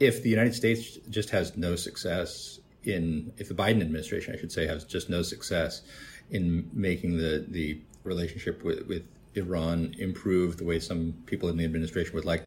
if 0.00 0.22
the 0.22 0.30
United 0.30 0.54
States 0.54 0.98
just 1.10 1.30
has 1.30 1.56
no 1.56 1.76
success 1.76 2.59
in, 2.84 3.32
if 3.36 3.48
the 3.48 3.54
Biden 3.54 3.80
administration, 3.80 4.34
I 4.34 4.38
should 4.38 4.52
say, 4.52 4.66
has 4.66 4.84
just 4.84 5.10
no 5.10 5.22
success 5.22 5.82
in 6.30 6.68
making 6.72 7.16
the, 7.16 7.44
the 7.48 7.80
relationship 8.04 8.62
with, 8.64 8.86
with 8.86 9.02
Iran 9.34 9.94
improve 9.98 10.56
the 10.56 10.64
way 10.64 10.78
some 10.80 11.14
people 11.26 11.48
in 11.48 11.56
the 11.56 11.64
administration 11.64 12.14
would 12.14 12.24
like, 12.24 12.44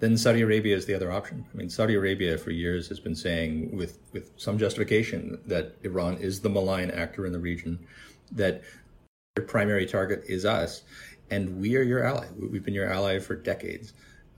then 0.00 0.16
Saudi 0.16 0.42
Arabia 0.42 0.76
is 0.76 0.86
the 0.86 0.94
other 0.94 1.10
option. 1.10 1.44
I 1.52 1.56
mean, 1.56 1.70
Saudi 1.70 1.94
Arabia 1.94 2.36
for 2.36 2.50
years 2.50 2.88
has 2.88 3.00
been 3.00 3.14
saying, 3.14 3.74
with, 3.76 3.98
with 4.12 4.32
some 4.36 4.58
justification, 4.58 5.38
that 5.46 5.76
Iran 5.82 6.18
is 6.18 6.40
the 6.40 6.50
malign 6.50 6.90
actor 6.90 7.26
in 7.26 7.32
the 7.32 7.38
region, 7.38 7.78
that 8.32 8.62
your 9.36 9.46
primary 9.46 9.86
target 9.86 10.24
is 10.28 10.44
us, 10.44 10.82
and 11.30 11.58
we 11.60 11.76
are 11.76 11.82
your 11.82 12.04
ally. 12.04 12.26
We've 12.36 12.64
been 12.64 12.74
your 12.74 12.90
ally 12.90 13.18
for 13.18 13.34
decades. 13.34 13.92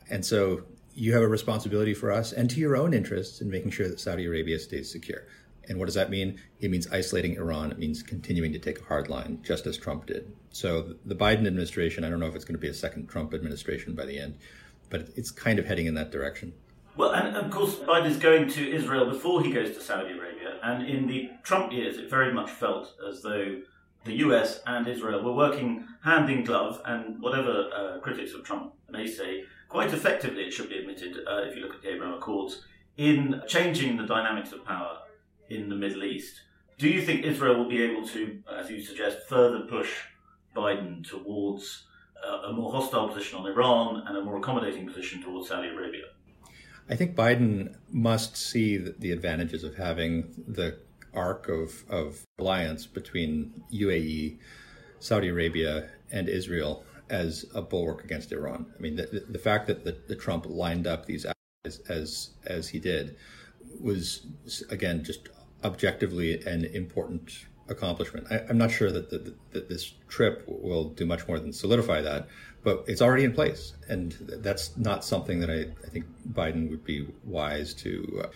And 0.08 0.24
so 0.24 0.62
you 0.96 1.12
have 1.12 1.22
a 1.22 1.28
responsibility 1.28 1.92
for 1.92 2.10
us 2.10 2.32
and 2.32 2.48
to 2.50 2.58
your 2.58 2.74
own 2.74 2.94
interests 2.94 3.42
in 3.42 3.50
making 3.50 3.70
sure 3.70 3.86
that 3.86 4.00
Saudi 4.00 4.24
Arabia 4.24 4.58
stays 4.58 4.90
secure. 4.90 5.26
And 5.68 5.78
what 5.78 5.86
does 5.86 5.94
that 5.94 6.10
mean? 6.10 6.40
It 6.60 6.70
means 6.70 6.88
isolating 6.90 7.36
Iran. 7.36 7.70
It 7.70 7.78
means 7.78 8.02
continuing 8.02 8.52
to 8.52 8.58
take 8.58 8.80
a 8.80 8.84
hard 8.84 9.08
line, 9.10 9.40
just 9.42 9.66
as 9.66 9.76
Trump 9.76 10.06
did. 10.06 10.32
So 10.52 10.94
the 11.04 11.14
Biden 11.14 11.46
administration, 11.46 12.02
I 12.02 12.08
don't 12.08 12.20
know 12.20 12.26
if 12.26 12.34
it's 12.34 12.44
going 12.44 12.54
to 12.54 12.60
be 12.60 12.68
a 12.68 12.74
second 12.74 13.08
Trump 13.08 13.34
administration 13.34 13.94
by 13.94 14.06
the 14.06 14.18
end, 14.18 14.38
but 14.88 15.10
it's 15.16 15.30
kind 15.30 15.58
of 15.58 15.66
heading 15.66 15.86
in 15.86 15.94
that 15.94 16.10
direction. 16.10 16.54
Well, 16.96 17.10
and 17.10 17.36
of 17.36 17.50
course, 17.50 17.74
Biden 17.74 18.06
is 18.06 18.16
going 18.16 18.48
to 18.50 18.72
Israel 18.74 19.10
before 19.10 19.42
he 19.42 19.52
goes 19.52 19.76
to 19.76 19.82
Saudi 19.82 20.16
Arabia. 20.16 20.58
And 20.62 20.86
in 20.88 21.06
the 21.06 21.30
Trump 21.42 21.72
years, 21.72 21.98
it 21.98 22.08
very 22.08 22.32
much 22.32 22.50
felt 22.50 22.94
as 23.06 23.20
though 23.22 23.60
the 24.04 24.14
US 24.18 24.60
and 24.66 24.88
Israel 24.88 25.22
were 25.22 25.34
working 25.34 25.86
hand 26.02 26.30
in 26.30 26.44
glove, 26.44 26.80
and 26.86 27.20
whatever 27.20 27.68
uh, 27.74 27.98
critics 28.00 28.32
of 28.32 28.44
Trump 28.44 28.72
may 28.88 29.06
say, 29.06 29.44
quite 29.68 29.92
effectively, 29.92 30.42
it 30.44 30.52
should 30.52 30.68
be 30.68 30.78
admitted, 30.78 31.18
uh, 31.26 31.42
if 31.42 31.56
you 31.56 31.62
look 31.62 31.74
at 31.74 31.82
the 31.82 31.90
Abraham 31.90 32.14
Accords, 32.14 32.62
in 32.96 33.42
changing 33.46 33.96
the 33.96 34.06
dynamics 34.06 34.52
of 34.52 34.64
power 34.64 34.98
in 35.50 35.68
the 35.68 35.74
Middle 35.74 36.04
East. 36.04 36.42
Do 36.78 36.88
you 36.88 37.02
think 37.02 37.24
Israel 37.24 37.58
will 37.58 37.68
be 37.68 37.82
able 37.82 38.06
to, 38.08 38.42
as 38.54 38.70
you 38.70 38.82
suggest, 38.82 39.18
further 39.28 39.60
push 39.60 39.90
Biden 40.54 41.06
towards 41.06 41.84
uh, 42.26 42.48
a 42.48 42.52
more 42.52 42.72
hostile 42.72 43.08
position 43.08 43.38
on 43.38 43.46
Iran 43.46 44.02
and 44.06 44.16
a 44.16 44.22
more 44.22 44.38
accommodating 44.38 44.86
position 44.86 45.22
towards 45.22 45.48
Saudi 45.48 45.68
Arabia? 45.68 46.04
I 46.88 46.96
think 46.96 47.16
Biden 47.16 47.76
must 47.90 48.36
see 48.36 48.76
the 48.76 49.10
advantages 49.10 49.64
of 49.64 49.74
having 49.76 50.44
the 50.46 50.78
arc 51.14 51.48
of, 51.48 51.84
of 51.88 52.22
alliance 52.38 52.86
between 52.86 53.64
UAE, 53.72 54.38
Saudi 55.00 55.28
Arabia, 55.28 55.88
and 56.12 56.28
Israel 56.28 56.84
as 57.10 57.46
a 57.54 57.62
bulwark 57.62 58.04
against 58.04 58.32
Iran. 58.32 58.66
I 58.76 58.80
mean, 58.80 58.96
the, 58.96 59.24
the 59.28 59.38
fact 59.38 59.66
that 59.68 59.84
the, 59.84 59.96
the 60.08 60.16
Trump 60.16 60.46
lined 60.48 60.86
up 60.86 61.06
these 61.06 61.26
as, 61.64 61.80
as 61.88 62.30
as 62.46 62.68
he 62.68 62.78
did 62.78 63.16
was 63.80 64.26
again 64.70 65.04
just 65.04 65.28
objectively 65.64 66.42
an 66.44 66.64
important 66.66 67.46
accomplishment. 67.68 68.26
I, 68.30 68.40
am 68.48 68.58
not 68.58 68.70
sure 68.70 68.92
that, 68.92 69.10
the, 69.10 69.34
that 69.50 69.68
this 69.68 69.94
trip 70.08 70.44
will 70.46 70.90
do 70.90 71.04
much 71.04 71.26
more 71.26 71.40
than 71.40 71.52
solidify 71.52 72.00
that, 72.02 72.28
but 72.62 72.84
it's 72.86 73.02
already 73.02 73.24
in 73.24 73.32
place, 73.32 73.74
and 73.88 74.12
that's 74.40 74.76
not 74.76 75.04
something 75.04 75.40
that 75.40 75.50
I, 75.50 75.66
I 75.84 75.90
think 75.90 76.04
Biden 76.32 76.70
would 76.70 76.84
be 76.84 77.06
wise 77.24 77.74
to. 77.74 78.22
Uh, 78.24 78.28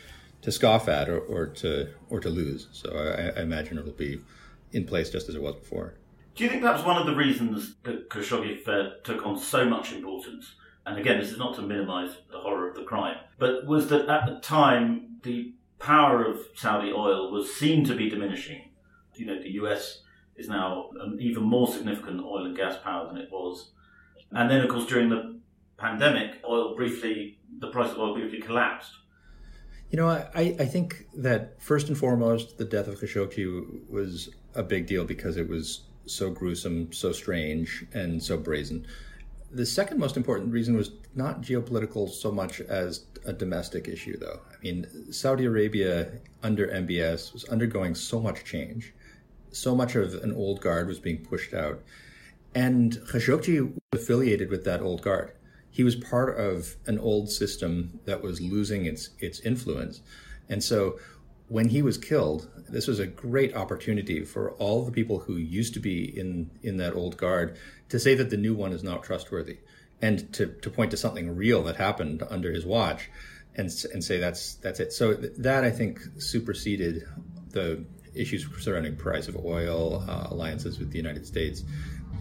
to 0.43 0.51
scoff 0.51 0.89
at 0.89 1.09
or, 1.09 1.19
or 1.19 1.47
to 1.47 1.89
or 2.09 2.21
to 2.21 2.31
lose. 2.31 2.69
So 2.73 2.91
I, 2.91 3.39
I, 3.39 3.43
imagine 3.43 3.79
it'll 3.79 3.93
be 3.93 4.21
in 4.73 4.87
place 4.87 5.11
just 5.11 5.29
as 5.29 5.35
it 5.35 5.43
was 5.43 5.57
before. 5.57 5.95
Do 6.35 6.45
you 6.45 6.51
think 6.51 6.63
that's 6.63 6.85
one 6.85 6.97
of 6.97 7.07
the 7.07 7.15
reasons 7.15 7.77
that 7.83 8.09
Khashoggi 8.09 8.61
affair 8.61 8.95
took 9.05 9.27
on 9.27 9.39
so 9.39 9.65
much 9.65 9.93
importance? 9.93 10.55
And 10.87 10.99
again, 10.99 11.19
this 11.19 11.31
is 11.31 11.39
not 11.39 11.55
to 11.57 11.63
minimise 11.63 12.17
the 12.31 12.39
horror 12.39 12.69
of 12.69 12.77
the 12.77 12.85
crime, 12.85 13.17
but 13.39 13.67
was 13.67 13.89
that 13.89 14.09
at 14.09 14.27
the 14.27 14.41
time 14.41 15.19
the 15.23 15.53
power 15.79 16.25
of 16.25 16.39
Saudi 16.55 16.93
oil 16.93 17.31
was 17.31 17.55
seen 17.55 17.85
to 17.85 17.95
be 17.95 18.09
diminishing. 18.09 18.71
You 19.15 19.27
know, 19.27 19.43
the 19.43 19.51
US 19.53 20.03
is 20.37 20.49
now 20.49 20.91
an 21.01 21.19
even 21.21 21.43
more 21.43 21.69
significant 21.69 22.23
oil 22.23 22.47
and 22.47 22.57
gas 22.57 22.77
power 22.83 23.07
than 23.07 23.19
it 23.19 23.31
was. 23.31 23.71
And 24.31 24.51
then, 24.51 24.61
of 24.63 24.69
course, 24.69 24.87
during 24.87 25.11
the 25.11 25.39
pandemic, 25.77 26.39
oil 26.49 26.75
briefly, 26.77 27.39
the 27.59 27.69
price 27.69 27.91
of 27.91 27.99
oil 27.99 28.15
briefly 28.15 28.41
collapsed. 28.41 28.93
You 29.91 29.99
know, 29.99 30.09
I, 30.09 30.55
I 30.59 30.67
think 30.67 31.07
that 31.17 31.61
first 31.61 31.89
and 31.89 31.99
foremost, 31.99 32.59
the 32.59 32.65
death 32.65 32.87
of 32.87 33.01
Khashoggi 33.01 33.91
was 33.91 34.31
a 34.55 34.63
big 34.63 34.87
deal 34.87 35.05
because 35.05 35.37
it 35.37 35.49
was 35.49 35.83
so 36.11 36.31
gruesome, 36.31 36.93
so 36.93 37.13
strange, 37.13 37.85
and 37.93 38.23
so 38.23 38.37
brazen. 38.37 38.87
The 39.53 39.67
second 39.67 39.99
most 39.99 40.17
important 40.17 40.53
reason 40.53 40.77
was 40.77 40.93
not 41.15 41.43
geopolitical 41.43 42.09
so 42.09 42.31
much 42.31 42.61
as 42.61 43.05
a 43.25 43.33
domestic 43.33 43.89
issue, 43.89 44.17
though. 44.17 44.41
I 44.51 44.63
mean, 44.63 45.13
Saudi 45.13 45.45
Arabia 45.45 46.13
under 46.43 46.69
MBS 46.69 47.33
was 47.33 47.45
undergoing 47.45 47.95
so 47.95 48.21
much 48.21 48.45
change. 48.45 48.95
So 49.53 49.75
much 49.75 49.97
of 49.97 50.15
an 50.15 50.33
old 50.33 50.61
guard 50.61 50.87
was 50.87 51.01
being 51.01 51.19
pushed 51.19 51.53
out. 51.53 51.83
And 52.55 52.93
Khashoggi 53.11 53.61
was 53.61 54.01
affiliated 54.01 54.51
with 54.51 54.65
that 54.65 54.83
old 54.83 55.03
guard 55.03 55.33
he 55.71 55.85
was 55.85 55.97
part 55.97 56.37
of 56.39 56.77
an 56.87 56.99
old 56.99 57.31
system 57.31 58.01
that 58.05 58.23
was 58.23 58.41
losing 58.41 58.87
its 58.87 59.11
its 59.19 59.41
influence. 59.41 60.03
And 60.49 60.63
so 60.63 60.99
when 61.51 61.69
he 61.69 61.83
was 61.83 61.99
killed, 61.99 62.49
this 62.69 62.87
was 62.87 63.01
a 63.01 63.07
great 63.07 63.57
opportunity 63.57 64.25
for 64.25 64.53
all 64.53 64.85
the 64.85 64.93
people 64.93 65.19
who 65.19 65.35
used 65.35 65.75
to 65.75 65.81
be 65.81 66.05
in 66.19 66.49
in 66.63 66.77
that 66.77 66.95
old 66.95 67.17
guard 67.17 67.57
to 67.89 67.99
say 67.99 68.15
that 68.15 68.31
the 68.31 68.37
new 68.37 68.55
one 68.55 68.73
is 68.73 68.85
not 68.85 69.03
trustworthy 69.03 69.59
and 70.01 70.33
to, 70.33 70.47
to 70.47 70.71
point 70.71 70.93
to 70.93 70.97
something 70.97 71.35
real 71.35 71.65
that 71.65 71.75
happened 71.75 72.23
under 72.31 72.53
his 72.53 72.65
watch 72.65 73.11
and 73.57 73.69
and 73.93 74.05
say 74.05 74.19
that's 74.19 74.55
that's 74.57 74.79
it. 74.79 74.93
So 74.93 75.15
that 75.15 75.65
I 75.65 75.71
think 75.71 75.99
superseded 76.19 77.03
the 77.51 77.85
issues 78.15 78.47
surrounding 78.61 78.95
price 78.95 79.27
of 79.27 79.37
oil, 79.45 80.05
uh, 80.09 80.29
alliances 80.31 80.79
with 80.79 80.93
the 80.93 80.99
United 80.99 81.27
States, 81.27 81.65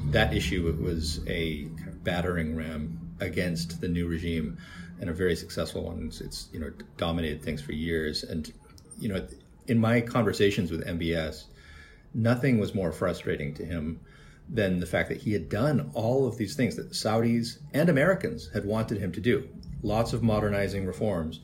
that 0.07 0.33
issue 0.33 0.75
was 0.81 1.21
a 1.27 1.65
battering 2.03 2.55
ram 2.55 2.99
against 3.19 3.79
the 3.79 3.87
new 3.87 4.07
regime 4.07 4.57
and 4.99 5.09
a 5.09 5.13
very 5.13 5.35
successful 5.35 5.83
one. 5.83 6.07
It's, 6.07 6.19
it's, 6.19 6.49
you 6.51 6.59
know 6.59 6.71
dominated 6.97 7.43
things 7.43 7.61
for 7.61 7.73
years. 7.73 8.23
And 8.23 8.51
you 8.99 9.09
know, 9.09 9.25
in 9.67 9.77
my 9.79 10.01
conversations 10.01 10.71
with 10.71 10.85
MBS, 10.85 11.45
nothing 12.13 12.59
was 12.59 12.73
more 12.73 12.91
frustrating 12.91 13.53
to 13.55 13.65
him 13.65 13.99
than 14.49 14.79
the 14.79 14.85
fact 14.85 15.09
that 15.09 15.21
he 15.21 15.31
had 15.31 15.47
done 15.47 15.91
all 15.93 16.27
of 16.27 16.37
these 16.37 16.55
things 16.55 16.75
that 16.75 16.91
Saudis 16.91 17.59
and 17.73 17.87
Americans 17.87 18.49
had 18.51 18.65
wanted 18.65 18.97
him 18.99 19.11
to 19.11 19.21
do. 19.21 19.47
Lots 19.83 20.13
of 20.13 20.23
modernizing 20.23 20.85
reforms, 20.85 21.39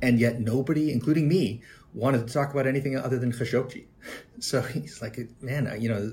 and 0.00 0.18
yet 0.18 0.40
nobody, 0.40 0.90
including 0.92 1.28
me, 1.28 1.62
wanted 1.92 2.26
to 2.26 2.32
talk 2.32 2.52
about 2.52 2.66
anything 2.66 2.96
other 2.96 3.18
than 3.18 3.32
Khashoggi. 3.32 3.86
So 4.38 4.60
he's 4.60 5.00
like, 5.00 5.18
man, 5.40 5.80
you 5.80 5.88
know, 5.88 6.12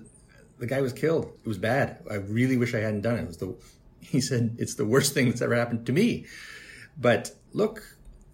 the 0.57 0.65
guy 0.65 0.79
was 0.79 0.93
killed. 0.93 1.25
It 1.25 1.47
was 1.47 1.57
bad. 1.57 1.97
I 2.09 2.15
really 2.15 2.55
wish 2.55 2.73
I 2.73 2.79
hadn't 2.79 3.01
done 3.01 3.17
it. 3.17 3.23
It 3.23 3.27
was 3.27 3.38
the, 3.38 3.55
he 4.00 4.21
said, 4.21 4.55
it's 4.57 4.75
the 4.75 4.85
worst 4.85 5.13
thing 5.13 5.27
that's 5.27 5.41
ever 5.41 5.55
happened 5.55 5.85
to 5.88 5.91
me. 5.91 6.25
But 6.97 7.31
look, 7.51 7.83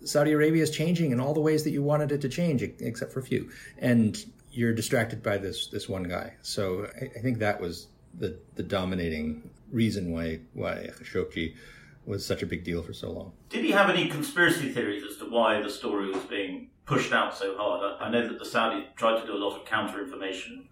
Saudi 0.03 0.31
Arabia 0.31 0.63
is 0.63 0.71
changing 0.71 1.11
in 1.11 1.19
all 1.19 1.33
the 1.33 1.41
ways 1.41 1.63
that 1.63 1.71
you 1.71 1.83
wanted 1.83 2.11
it 2.11 2.21
to 2.21 2.29
change, 2.29 2.63
except 2.63 3.11
for 3.11 3.19
a 3.19 3.23
few. 3.23 3.49
And 3.77 4.23
you're 4.51 4.73
distracted 4.73 5.21
by 5.21 5.37
this 5.37 5.67
this 5.67 5.87
one 5.87 6.03
guy. 6.03 6.33
So 6.41 6.89
I, 7.01 7.05
I 7.17 7.21
think 7.21 7.39
that 7.39 7.59
was 7.61 7.87
the 8.17 8.39
the 8.55 8.63
dominating 8.63 9.49
reason 9.71 10.11
why 10.11 10.39
why 10.53 10.89
Khashoggi 10.99 11.55
was 12.05 12.25
such 12.25 12.41
a 12.41 12.45
big 12.45 12.63
deal 12.63 12.81
for 12.81 12.93
so 12.93 13.11
long. 13.11 13.31
Did 13.49 13.63
he 13.63 13.71
have 13.71 13.89
any 13.89 14.07
conspiracy 14.07 14.69
theories 14.69 15.03
as 15.03 15.17
to 15.17 15.25
why 15.29 15.61
the 15.61 15.69
story 15.69 16.11
was 16.11 16.23
being 16.23 16.69
pushed 16.85 17.13
out 17.13 17.37
so 17.37 17.55
hard? 17.55 17.83
I, 17.83 18.05
I 18.05 18.09
know 18.09 18.27
that 18.27 18.39
the 18.39 18.45
Saudis 18.45 18.95
tried 18.95 19.21
to 19.21 19.27
do 19.27 19.33
a 19.33 19.37
lot 19.37 19.55
of 19.55 19.65
counter 19.65 20.03
information. 20.03 20.67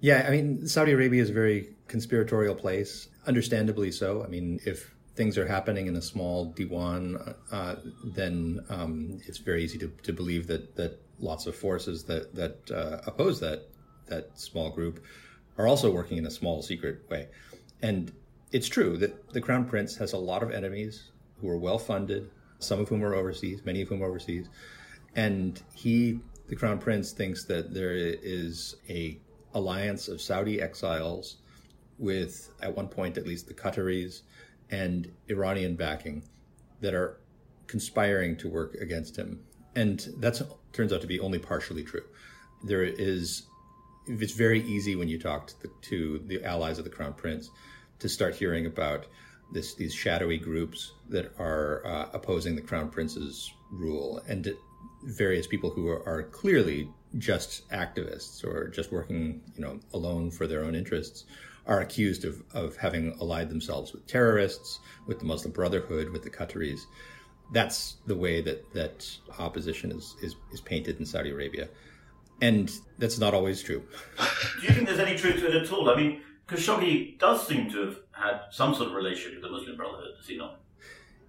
Yeah, 0.00 0.24
I 0.28 0.30
mean, 0.30 0.68
Saudi 0.68 0.92
Arabia 0.92 1.20
is 1.20 1.30
a 1.30 1.32
very 1.32 1.74
conspiratorial 1.88 2.54
place, 2.54 3.08
understandably 3.26 3.90
so. 3.90 4.22
I 4.22 4.28
mean, 4.28 4.60
if 4.64 4.94
things 5.18 5.36
are 5.36 5.48
happening 5.48 5.88
in 5.88 5.96
a 5.96 6.00
small 6.00 6.54
diwan, 6.56 7.34
uh, 7.50 7.74
then 8.04 8.60
um, 8.70 9.20
it's 9.26 9.38
very 9.38 9.64
easy 9.64 9.76
to, 9.76 9.88
to 10.04 10.12
believe 10.12 10.46
that 10.46 10.76
that 10.76 10.92
lots 11.18 11.44
of 11.48 11.56
forces 11.56 12.04
that 12.04 12.24
that 12.40 12.56
uh, 12.70 12.98
oppose 13.10 13.40
that 13.40 13.60
that 14.06 14.38
small 14.38 14.70
group 14.70 15.04
are 15.58 15.66
also 15.66 15.90
working 15.90 16.18
in 16.18 16.26
a 16.26 16.30
small 16.30 16.62
secret 16.62 16.96
way. 17.10 17.26
And 17.82 18.12
it's 18.52 18.68
true 18.68 18.96
that 18.98 19.12
the 19.32 19.40
crown 19.40 19.64
prince 19.64 19.96
has 19.96 20.12
a 20.12 20.16
lot 20.30 20.44
of 20.44 20.52
enemies 20.52 21.10
who 21.40 21.48
are 21.50 21.58
well 21.58 21.80
funded, 21.80 22.30
some 22.60 22.78
of 22.80 22.88
whom 22.88 23.04
are 23.04 23.14
overseas, 23.20 23.58
many 23.64 23.82
of 23.82 23.88
whom 23.88 24.02
are 24.02 24.10
overseas, 24.12 24.46
and 25.16 25.60
he, 25.74 26.20
the 26.46 26.54
crown 26.54 26.78
prince, 26.78 27.10
thinks 27.10 27.44
that 27.46 27.74
there 27.74 27.96
is 27.96 28.76
a 28.88 29.18
alliance 29.52 30.06
of 30.06 30.20
Saudi 30.20 30.60
exiles 30.62 31.38
with, 31.98 32.50
at 32.62 32.76
one 32.76 32.86
point 32.86 33.18
at 33.18 33.26
least, 33.26 33.48
the 33.48 33.54
Qataris 33.62 34.22
and 34.70 35.10
Iranian 35.28 35.76
backing 35.76 36.22
that 36.80 36.94
are 36.94 37.18
conspiring 37.66 38.36
to 38.36 38.48
work 38.48 38.74
against 38.74 39.16
him. 39.16 39.40
And 39.74 40.06
that 40.18 40.40
turns 40.72 40.92
out 40.92 41.00
to 41.02 41.06
be 41.06 41.20
only 41.20 41.38
partially 41.38 41.84
true. 41.84 42.04
There 42.64 42.82
is, 42.82 43.44
it's 44.06 44.32
very 44.32 44.62
easy 44.62 44.96
when 44.96 45.08
you 45.08 45.18
talk 45.18 45.46
to 45.48 45.62
the, 45.62 45.70
to 45.82 46.22
the 46.26 46.44
allies 46.44 46.78
of 46.78 46.84
the 46.84 46.90
crown 46.90 47.14
prince 47.14 47.50
to 47.98 48.08
start 48.08 48.34
hearing 48.34 48.66
about 48.66 49.06
this, 49.52 49.74
these 49.74 49.94
shadowy 49.94 50.38
groups 50.38 50.92
that 51.08 51.32
are 51.38 51.86
uh, 51.86 52.08
opposing 52.12 52.56
the 52.56 52.62
crown 52.62 52.88
prince's 52.88 53.52
rule 53.70 54.22
and 54.28 54.52
various 55.04 55.46
people 55.46 55.70
who 55.70 55.88
are, 55.88 56.06
are 56.08 56.22
clearly 56.24 56.88
just 57.16 57.68
activists 57.70 58.44
or 58.44 58.68
just 58.68 58.92
working, 58.92 59.40
you 59.54 59.62
know, 59.62 59.78
alone 59.94 60.30
for 60.30 60.46
their 60.46 60.64
own 60.64 60.74
interests 60.74 61.24
are 61.68 61.80
accused 61.80 62.24
of, 62.24 62.42
of 62.54 62.76
having 62.76 63.14
allied 63.20 63.50
themselves 63.50 63.92
with 63.92 64.06
terrorists, 64.06 64.80
with 65.06 65.18
the 65.18 65.26
Muslim 65.26 65.52
Brotherhood, 65.52 66.08
with 66.08 66.22
the 66.22 66.30
Qataris. 66.30 66.80
That's 67.52 67.96
the 68.06 68.16
way 68.16 68.40
that, 68.40 68.72
that 68.72 69.06
opposition 69.38 69.92
is, 69.92 70.16
is, 70.22 70.34
is 70.52 70.60
painted 70.60 70.98
in 70.98 71.06
Saudi 71.06 71.30
Arabia. 71.30 71.68
And 72.40 72.72
that's 72.98 73.18
not 73.18 73.34
always 73.34 73.62
true. 73.62 73.82
Do 74.60 74.66
you 74.66 74.72
think 74.72 74.86
there's 74.86 74.98
any 74.98 75.16
truth 75.16 75.40
to 75.40 75.48
it 75.48 75.62
at 75.62 75.72
all? 75.72 75.90
I 75.90 75.96
mean, 75.96 76.22
Khashoggi 76.46 77.18
does 77.18 77.46
seem 77.46 77.70
to 77.70 77.84
have 77.84 77.96
had 78.12 78.40
some 78.50 78.74
sort 78.74 78.88
of 78.88 78.94
relationship 78.94 79.42
with 79.42 79.50
the 79.50 79.56
Muslim 79.56 79.76
Brotherhood, 79.76 80.14
does 80.16 80.26
he 80.26 80.36
not? 80.36 80.60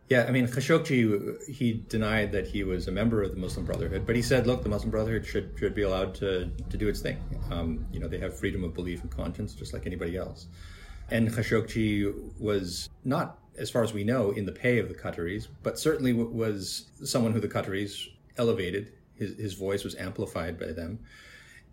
Yeah, 0.10 0.26
I 0.28 0.32
mean, 0.32 0.48
Khashoggi, 0.48 1.48
he 1.48 1.84
denied 1.88 2.32
that 2.32 2.48
he 2.48 2.64
was 2.64 2.88
a 2.88 2.92
member 2.92 3.22
of 3.22 3.30
the 3.30 3.38
Muslim 3.38 3.64
Brotherhood, 3.64 4.08
but 4.08 4.16
he 4.16 4.24
said, 4.24 4.48
look, 4.48 4.64
the 4.64 4.70
Muslim 4.70 4.90
Brotherhood 4.90 5.24
should, 5.24 5.54
should 5.60 5.76
be 5.76 5.84
allowed 5.84 6.16
to, 6.16 6.50
to 6.72 6.78
do 6.78 6.88
its 6.88 7.00
thing. 7.00 7.18
Um, 7.52 7.86
you 7.94 8.00
know, 8.00 8.08
they 8.08 8.18
have 8.18 8.36
freedom 8.36 8.64
of 8.64 8.74
belief 8.74 9.04
and 9.04 9.12
conscience 9.12 9.54
just 9.54 9.72
like 9.72 9.86
anybody 9.86 10.18
else. 10.18 10.48
And 11.12 11.30
Khashoggi 11.30 12.40
was 12.40 12.90
not, 13.06 13.38
as 13.60 13.70
far 13.70 13.84
as 13.84 13.94
we 13.94 14.04
know, 14.04 14.32
in 14.32 14.48
the 14.48 14.52
pay 14.52 14.80
of 14.80 14.88
the 14.88 14.96
Qataris, 14.96 15.48
but 15.62 15.78
certainly 15.78 16.14
was 16.14 16.90
someone 17.04 17.32
who 17.32 17.40
the 17.40 17.48
Qataris 17.48 18.08
elevated. 18.38 18.94
His, 19.14 19.38
his 19.38 19.54
voice 19.54 19.84
was 19.84 19.94
amplified 19.96 20.60
by 20.60 20.72
them. 20.72 21.00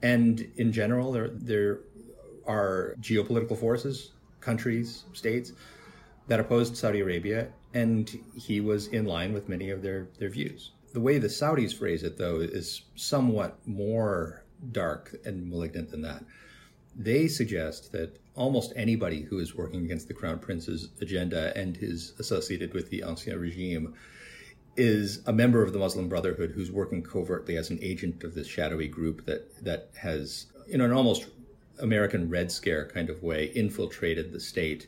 And 0.03 0.53
in 0.57 0.72
general, 0.72 1.11
there, 1.11 1.29
there 1.33 1.81
are 2.46 2.96
geopolitical 3.01 3.59
forces, 3.59 4.11
countries, 4.40 5.05
states 5.14 5.53
that 6.29 6.40
opposed 6.40 6.77
Saudi 6.77 7.01
Arabia 7.01 7.49
and 7.77 8.19
he 8.35 8.59
was 8.59 8.87
in 8.87 9.05
line 9.05 9.35
with 9.35 9.51
many 9.51 9.69
of 9.69 9.83
their, 9.83 10.09
their 10.19 10.31
views. 10.31 10.71
The 10.95 11.01
way 11.01 11.19
the 11.19 11.29
Saudis 11.29 11.77
phrase 11.77 12.03
it, 12.03 12.17
though, 12.17 12.41
is 12.41 12.81
somewhat 12.95 13.59
more 13.67 14.45
dark 14.73 15.15
and 15.27 15.51
malignant 15.51 15.91
than 15.91 16.01
that. 16.01 16.25
They 16.97 17.29
suggest 17.29 17.93
that 17.93 18.19
almost 18.35 18.73
anybody 18.77 19.21
who 19.21 19.41
is 19.41 19.55
working 19.55 19.85
against 19.85 20.09
the 20.09 20.15
crown 20.15 20.39
prince's 20.39 20.89
agenda 21.03 21.55
and 21.55 21.77
is 21.77 22.15
associated 22.19 22.73
with 22.73 22.89
the 22.89 23.03
ancien 23.03 23.39
regime 23.39 23.93
is 24.79 25.21
a 25.27 25.33
member 25.33 25.62
of 25.62 25.75
the 25.75 25.79
Muslim 25.79 26.09
Brotherhood 26.09 26.53
who's 26.53 26.73
working 26.73 27.03
covertly 27.03 27.59
as 27.59 27.69
an 27.69 27.79
agent 27.83 28.25
of 28.25 28.35
this 28.35 28.47
shadowy 28.47 28.89
group 28.89 29.27
that 29.27 29.62
that 29.62 29.91
has, 30.01 30.47
in 30.67 30.81
an 30.81 30.93
almost 30.93 31.27
American 31.79 32.31
Red 32.31 32.51
Scare 32.51 32.89
kind 32.89 33.11
of 33.11 33.23
way, 33.23 33.53
infiltrated 33.55 34.33
the 34.33 34.41
state 34.41 34.87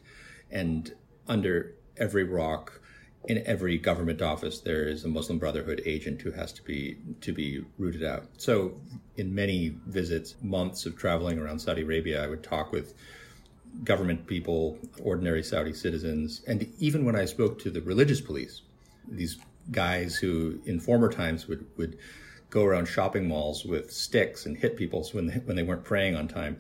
and 0.51 0.95
under 1.27 1.75
every 1.99 2.25
rock 2.25 2.81
in 3.25 3.43
every 3.47 3.77
government 3.77 4.23
office 4.23 4.61
there 4.61 4.89
is 4.89 5.05
a 5.05 5.09
Muslim 5.09 5.39
Brotherhood 5.39 5.83
agent 5.85 6.23
who 6.23 6.31
has 6.31 6.53
to 6.53 6.63
be 6.63 6.97
to 7.21 7.33
be 7.33 7.65
rooted 7.77 8.05
out. 8.05 8.27
So 8.39 8.81
in 9.17 9.35
many 9.35 9.77
visits, 9.87 10.37
months 10.43 10.87
of 10.87 10.97
traveling 10.97 11.39
around 11.39 11.59
Saudi 11.59 11.83
Arabia, 11.83 12.25
I 12.25 12.27
would 12.27 12.43
talk 12.43 12.73
with 12.73 12.95
government 13.85 14.27
people, 14.27 14.79
ordinary 15.03 15.43
Saudi 15.43 15.75
citizens, 15.75 16.43
and 16.47 16.73
even 16.79 17.05
when 17.05 17.17
I 17.17 17.27
spoke 17.27 17.59
to 17.61 17.71
the 17.71 17.83
religious 17.83 18.21
police, 18.21 18.63
these 19.07 19.37
guys 19.71 20.17
who 20.17 20.61
in 20.65 20.81
former 20.81 21.13
times 21.13 21.49
would 21.49 21.67
would 21.77 21.99
go 22.51 22.65
around 22.65 22.87
shopping 22.87 23.29
malls 23.29 23.67
with 23.67 23.93
sticks 23.93 24.47
and 24.47 24.57
hit 24.57 24.75
people 24.77 25.07
when 25.13 25.27
they, 25.27 25.35
when 25.35 25.55
they 25.55 25.63
weren't 25.63 25.85
praying 25.85 26.17
on 26.17 26.27
time 26.27 26.57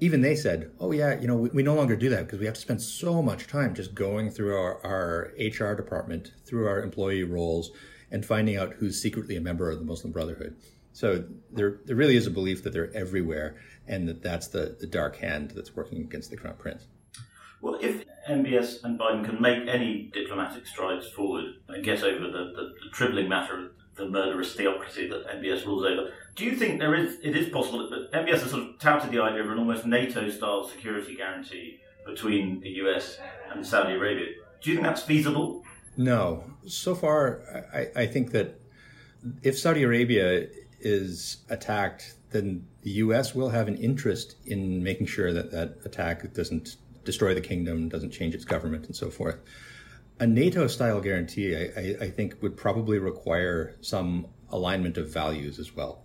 even 0.00 0.20
they 0.20 0.36
said, 0.36 0.70
oh, 0.78 0.92
yeah, 0.92 1.18
you 1.18 1.26
know, 1.26 1.36
we, 1.36 1.48
we 1.50 1.62
no 1.62 1.74
longer 1.74 1.96
do 1.96 2.08
that 2.10 2.26
because 2.26 2.38
we 2.38 2.46
have 2.46 2.54
to 2.54 2.60
spend 2.60 2.80
so 2.80 3.20
much 3.22 3.46
time 3.46 3.74
just 3.74 3.94
going 3.94 4.30
through 4.30 4.56
our, 4.56 4.84
our 4.84 5.32
HR 5.38 5.74
department, 5.74 6.32
through 6.44 6.68
our 6.68 6.82
employee 6.82 7.24
roles, 7.24 7.70
and 8.10 8.24
finding 8.24 8.56
out 8.56 8.74
who's 8.74 9.00
secretly 9.00 9.36
a 9.36 9.40
member 9.40 9.70
of 9.70 9.78
the 9.78 9.84
Muslim 9.84 10.12
Brotherhood. 10.12 10.56
So 10.92 11.24
there, 11.52 11.80
there 11.84 11.96
really 11.96 12.16
is 12.16 12.26
a 12.26 12.30
belief 12.30 12.62
that 12.64 12.72
they're 12.72 12.94
everywhere 12.94 13.56
and 13.86 14.08
that 14.08 14.22
that's 14.22 14.48
the, 14.48 14.76
the 14.80 14.86
dark 14.86 15.16
hand 15.16 15.52
that's 15.54 15.74
working 15.74 16.00
against 16.00 16.30
the 16.30 16.36
Crown 16.36 16.56
Prince. 16.58 16.86
Well, 17.60 17.78
if 17.80 18.04
MBS 18.28 18.84
and 18.84 18.98
Biden 18.98 19.24
can 19.24 19.40
make 19.40 19.66
any 19.68 20.10
diplomatic 20.12 20.66
strides 20.66 21.08
forward 21.08 21.46
and 21.68 21.84
get 21.84 22.02
over 22.04 22.26
the, 22.26 22.52
the, 22.54 22.74
the 22.82 22.90
troubling 22.92 23.28
matter 23.28 23.72
the 23.98 24.08
murderous 24.08 24.54
theocracy 24.54 25.08
that 25.08 25.26
MBS 25.26 25.66
rules 25.66 25.84
over. 25.84 26.12
Do 26.36 26.44
you 26.44 26.56
think 26.56 26.78
there 26.78 26.94
is 26.94 27.18
it 27.22 27.36
is 27.36 27.50
possible 27.50 27.90
that 27.90 28.12
MBS 28.12 28.40
has 28.40 28.50
sort 28.50 28.62
of 28.62 28.78
touted 28.78 29.10
the 29.10 29.20
idea 29.20 29.42
of 29.42 29.50
an 29.50 29.58
almost 29.58 29.84
NATO-style 29.84 30.66
security 30.68 31.16
guarantee 31.16 31.80
between 32.06 32.60
the 32.60 32.70
US 32.82 33.18
and 33.52 33.66
Saudi 33.66 33.94
Arabia? 33.94 34.28
Do 34.62 34.70
you 34.70 34.76
think 34.76 34.86
that's 34.86 35.02
feasible? 35.02 35.64
No. 35.96 36.44
So 36.66 36.94
far, 36.94 37.42
I, 37.74 38.02
I 38.02 38.06
think 38.06 38.30
that 38.30 38.60
if 39.42 39.58
Saudi 39.58 39.82
Arabia 39.82 40.46
is 40.80 41.38
attacked, 41.50 42.14
then 42.30 42.66
the 42.82 42.90
U.S. 42.90 43.34
will 43.34 43.50
have 43.50 43.66
an 43.66 43.76
interest 43.76 44.36
in 44.46 44.82
making 44.82 45.06
sure 45.06 45.32
that 45.32 45.50
that 45.50 45.78
attack 45.84 46.32
doesn't 46.34 46.76
destroy 47.04 47.34
the 47.34 47.40
kingdom, 47.40 47.88
doesn't 47.88 48.10
change 48.10 48.34
its 48.34 48.44
government, 48.44 48.86
and 48.86 48.94
so 48.94 49.10
forth 49.10 49.38
a 50.20 50.26
NATO 50.26 50.66
style 50.66 51.00
guarantee, 51.00 51.56
I, 51.56 52.04
I, 52.04 52.10
think, 52.10 52.42
would 52.42 52.56
probably 52.56 52.98
require 52.98 53.76
some 53.80 54.26
alignment 54.50 54.96
of 54.96 55.08
values 55.08 55.58
as 55.58 55.74
well. 55.74 56.02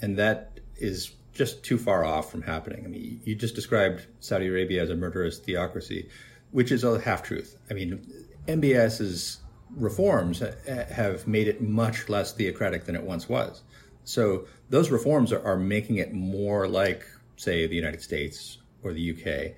And 0.00 0.16
that 0.18 0.60
is 0.76 1.12
just 1.32 1.62
too 1.62 1.78
far 1.78 2.04
off 2.04 2.30
from 2.30 2.42
happening. 2.42 2.84
I 2.84 2.88
mean, 2.88 3.20
you 3.24 3.34
just 3.34 3.54
described 3.54 4.06
Saudi 4.20 4.48
Arabia 4.48 4.82
as 4.82 4.90
a 4.90 4.96
murderous 4.96 5.38
theocracy, 5.38 6.08
which 6.52 6.72
is 6.72 6.84
a 6.84 6.98
half 7.00 7.22
truth. 7.22 7.56
I 7.70 7.74
mean, 7.74 8.02
MBS's 8.48 9.40
reforms 9.76 10.42
have 10.66 11.26
made 11.26 11.46
it 11.46 11.60
much 11.60 12.08
less 12.08 12.32
theocratic 12.32 12.84
than 12.84 12.96
it 12.96 13.02
once 13.02 13.28
was. 13.28 13.62
So 14.04 14.46
those 14.70 14.90
reforms 14.90 15.32
are, 15.32 15.44
are 15.44 15.56
making 15.56 15.96
it 15.96 16.12
more 16.12 16.66
like, 16.66 17.06
say, 17.36 17.66
the 17.66 17.76
United 17.76 18.02
States 18.02 18.58
or 18.82 18.92
the 18.92 19.10
UK 19.12 19.54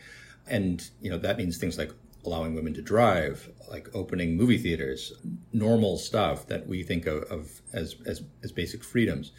And, 0.47 0.89
you 1.01 1.11
know, 1.11 1.19
that 1.19 1.39
means 1.39 1.57
things 1.57 1.79
like 1.79 1.93
allowing 2.25 2.55
women 2.55 2.75
to 2.75 2.83
drive, 2.83 3.51
like 3.69 3.89
opening 3.95 4.37
movie 4.37 4.59
theaters, 4.59 5.13
normal 5.53 5.99
stuff 5.99 6.47
that 6.47 6.67
we 6.67 6.83
think 6.83 7.07
of, 7.07 7.25
of 7.25 7.61
as, 7.73 7.97
as, 8.07 8.23
as 8.43 8.53
basic 8.53 8.85
freedoms. 8.85 9.33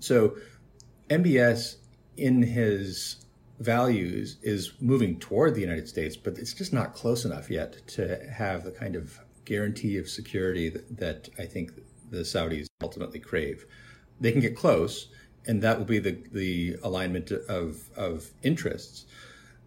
So 0.00 0.36
MBS 1.10 1.76
in 2.16 2.42
his 2.42 3.24
values 3.58 4.36
is 4.42 4.72
moving 4.80 5.18
toward 5.18 5.54
the 5.54 5.60
United 5.60 5.88
States, 5.88 6.16
but 6.16 6.38
it's 6.38 6.52
just 6.52 6.72
not 6.72 6.94
close 6.94 7.24
enough 7.24 7.50
yet 7.50 7.86
to 7.88 8.24
have 8.30 8.64
the 8.64 8.70
kind 8.70 8.94
of 8.94 9.18
guarantee 9.44 9.96
of 9.96 10.08
security 10.08 10.68
that, 10.68 10.96
that 10.98 11.28
I 11.38 11.46
think 11.46 11.72
the 12.10 12.18
Saudis 12.18 12.66
ultimately 12.82 13.18
crave. 13.18 13.66
They 14.20 14.32
can 14.32 14.40
get 14.40 14.56
close, 14.56 15.08
and 15.46 15.62
that 15.62 15.78
will 15.78 15.86
be 15.86 15.98
the, 15.98 16.22
the 16.32 16.76
alignment 16.82 17.30
of, 17.30 17.88
of 17.96 18.30
interests. 18.42 19.06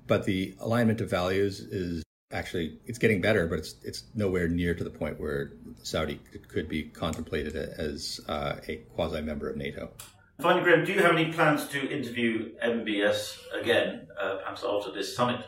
But 0.08 0.26
the 0.26 0.56
alignment 0.60 1.02
of 1.02 1.10
values 1.10 1.60
is 1.60 2.04
actually 2.32 2.80
it's 2.86 2.98
getting 2.98 3.22
better, 3.22 3.48
but 3.48 3.60
it's 3.60 3.76
it's 3.84 4.04
nowhere 4.16 4.48
near 4.48 4.74
to 4.74 4.84
the 4.84 4.90
point 4.90 5.20
where 5.20 5.54
Saudi 5.84 6.20
could 6.48 6.68
be 6.68 6.84
contemplated 6.84 7.56
as 7.56 8.20
uh, 8.28 8.56
a 8.68 8.78
quasi 8.96 9.22
member 9.22 9.50
of 9.50 9.58
NATO. 9.58 9.92
Finally, 10.40 10.64
Graeme, 10.64 10.86
do 10.86 10.94
you 10.94 11.02
have 11.02 11.12
any 11.12 11.32
plans 11.32 11.68
to 11.68 11.90
interview 11.90 12.52
MBS 12.64 13.38
again, 13.54 14.08
uh, 14.20 14.38
perhaps 14.38 14.64
after 14.68 14.92
this 14.92 15.16
summit? 15.16 15.46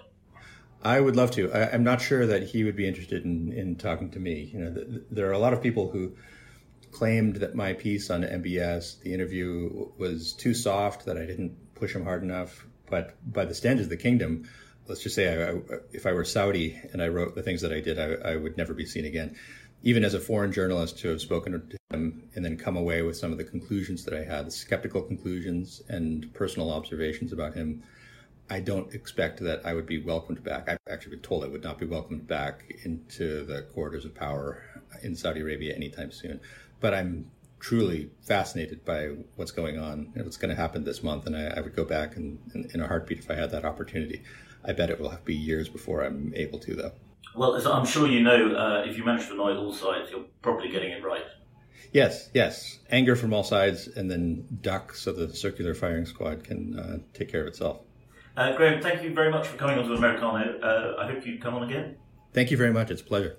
I 0.83 0.99
would 0.99 1.15
love 1.15 1.31
to. 1.31 1.51
I, 1.51 1.73
am 1.73 1.83
not 1.83 2.01
sure 2.01 2.27
that 2.27 2.43
he 2.43 2.63
would 2.63 2.75
be 2.75 2.87
interested 2.87 3.23
in, 3.23 3.51
in 3.53 3.75
talking 3.75 4.11
to 4.11 4.19
me. 4.19 4.51
You 4.53 4.59
know, 4.59 4.73
th- 4.73 5.03
there 5.09 5.27
are 5.29 5.31
a 5.31 5.39
lot 5.39 5.53
of 5.53 5.63
people 5.63 5.89
who 5.89 6.13
claimed 6.91 7.37
that 7.37 7.55
my 7.55 7.73
piece 7.73 8.09
on 8.09 8.21
MBS, 8.21 8.99
the 9.01 9.13
interview 9.13 9.89
was 9.97 10.33
too 10.33 10.53
soft, 10.53 11.05
that 11.05 11.17
I 11.17 11.25
didn't 11.25 11.55
push 11.73 11.95
him 11.95 12.03
hard 12.03 12.21
enough. 12.21 12.67
But 12.89 13.15
by 13.33 13.45
the 13.45 13.55
standards 13.55 13.87
of 13.87 13.89
the 13.89 13.97
kingdom, 13.97 14.47
let's 14.87 15.01
just 15.01 15.15
say 15.15 15.27
I, 15.27 15.51
I, 15.51 15.59
if 15.91 16.05
I 16.05 16.13
were 16.13 16.25
Saudi 16.25 16.79
and 16.91 17.01
I 17.01 17.07
wrote 17.07 17.35
the 17.35 17.43
things 17.43 17.61
that 17.61 17.71
I 17.71 17.79
did, 17.79 17.99
I, 17.99 18.31
I 18.31 18.35
would 18.35 18.57
never 18.57 18.73
be 18.73 18.85
seen 18.85 19.05
again 19.05 19.35
even 19.83 20.05
as 20.05 20.13
a 20.13 20.19
foreign 20.19 20.51
journalist 20.51 20.97
to 20.99 21.09
have 21.09 21.21
spoken 21.21 21.51
to 21.69 21.77
him 21.91 22.23
and 22.35 22.43
then 22.43 22.57
come 22.57 22.77
away 22.77 23.01
with 23.01 23.17
some 23.17 23.31
of 23.31 23.37
the 23.37 23.43
conclusions 23.43 24.05
that 24.05 24.13
I 24.13 24.23
had, 24.23 24.47
the 24.47 24.51
skeptical 24.51 25.01
conclusions 25.01 25.83
and 25.89 26.33
personal 26.33 26.71
observations 26.71 27.33
about 27.33 27.53
him, 27.53 27.83
I 28.49 28.61
don't 28.61 28.93
expect 28.93 29.41
that 29.41 29.65
I 29.65 29.73
would 29.73 29.85
be 29.85 30.01
welcomed 30.01 30.43
back. 30.43 30.69
I've 30.69 30.77
actually 30.89 31.17
been 31.17 31.21
told 31.21 31.43
I 31.43 31.47
would 31.47 31.63
not 31.63 31.79
be 31.79 31.85
welcomed 31.85 32.27
back 32.27 32.73
into 32.85 33.45
the 33.45 33.63
corridors 33.73 34.05
of 34.05 34.15
power 34.15 34.63
in 35.01 35.15
Saudi 35.15 35.41
Arabia 35.41 35.75
anytime 35.75 36.11
soon. 36.11 36.39
But 36.79 36.93
I'm 36.93 37.29
truly 37.59 38.09
fascinated 38.21 38.85
by 38.85 39.07
what's 39.35 39.51
going 39.51 39.79
on 39.79 40.11
and 40.15 40.23
what's 40.23 40.37
going 40.37 40.49
to 40.49 40.61
happen 40.61 40.83
this 40.83 41.03
month. 41.03 41.25
And 41.25 41.35
I, 41.35 41.55
I 41.57 41.61
would 41.61 41.75
go 41.75 41.83
back 41.83 42.15
in 42.15 42.39
a 42.75 42.87
heartbeat 42.87 43.19
if 43.19 43.29
I 43.29 43.35
had 43.35 43.51
that 43.51 43.65
opportunity. 43.65 44.23
I 44.65 44.73
bet 44.73 44.89
it 44.89 44.99
will 44.99 45.09
have 45.09 45.19
to 45.19 45.25
be 45.25 45.35
years 45.35 45.69
before 45.69 46.03
I'm 46.03 46.33
able 46.35 46.59
to, 46.59 46.75
though. 46.75 46.91
Well, 47.35 47.55
as 47.55 47.65
I'm 47.65 47.85
sure 47.85 48.07
you 48.07 48.21
know, 48.21 48.55
uh, 48.55 48.83
if 48.85 48.97
you 48.97 49.03
manage 49.03 49.27
to 49.27 49.33
annoy 49.33 49.55
all 49.55 49.73
sides, 49.73 50.11
you're 50.11 50.25
probably 50.41 50.69
getting 50.69 50.91
it 50.91 51.03
right. 51.03 51.25
Yes, 51.91 52.29
yes. 52.33 52.79
Anger 52.91 53.15
from 53.15 53.33
all 53.33 53.43
sides, 53.43 53.87
and 53.87 54.09
then 54.09 54.47
duck 54.61 54.95
so 54.95 55.11
the 55.11 55.33
circular 55.33 55.73
firing 55.73 56.05
squad 56.05 56.43
can 56.43 56.77
uh, 56.77 56.97
take 57.13 57.29
care 57.31 57.41
of 57.41 57.47
itself. 57.47 57.81
Uh, 58.35 58.55
Graeme, 58.55 58.81
thank 58.81 59.03
you 59.03 59.13
very 59.13 59.31
much 59.31 59.47
for 59.47 59.57
coming 59.57 59.77
on 59.77 59.87
to 59.87 59.93
Americano. 59.93 60.59
Uh, 60.59 61.01
I 61.01 61.11
hope 61.11 61.25
you 61.25 61.37
come 61.39 61.53
on 61.53 61.63
again. 61.63 61.97
Thank 62.33 62.49
you 62.49 62.57
very 62.57 62.73
much. 62.73 62.89
It's 62.89 63.01
a 63.01 63.05
pleasure. 63.05 63.37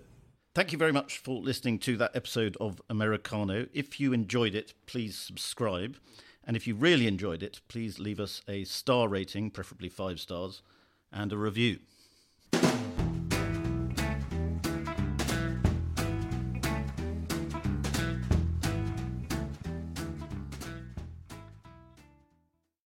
Thank 0.55 0.71
you 0.71 0.79
very 0.79 0.93
much 0.93 1.19
for 1.19 1.43
listening 1.43 1.81
to 1.81 1.97
that 1.97 2.15
episode 2.15 2.57
of 2.61 2.81
Americano. 2.89 3.67
If 3.73 3.99
you 3.99 4.13
enjoyed 4.13 4.55
it, 4.55 4.73
please 4.87 5.19
subscribe. 5.19 5.97
And 6.45 6.57
if 6.57 6.69
you 6.69 6.77
really 6.77 7.09
enjoyed 7.09 7.43
it, 7.43 7.61
please 7.67 7.99
leave 7.99 8.21
us 8.21 8.41
a 8.47 8.63
star 8.63 9.09
rating, 9.09 9.51
preferably 9.51 9.89
five 9.89 10.21
stars, 10.21 10.63
and 11.15 11.33
a 11.33 11.37
review. 11.37 11.79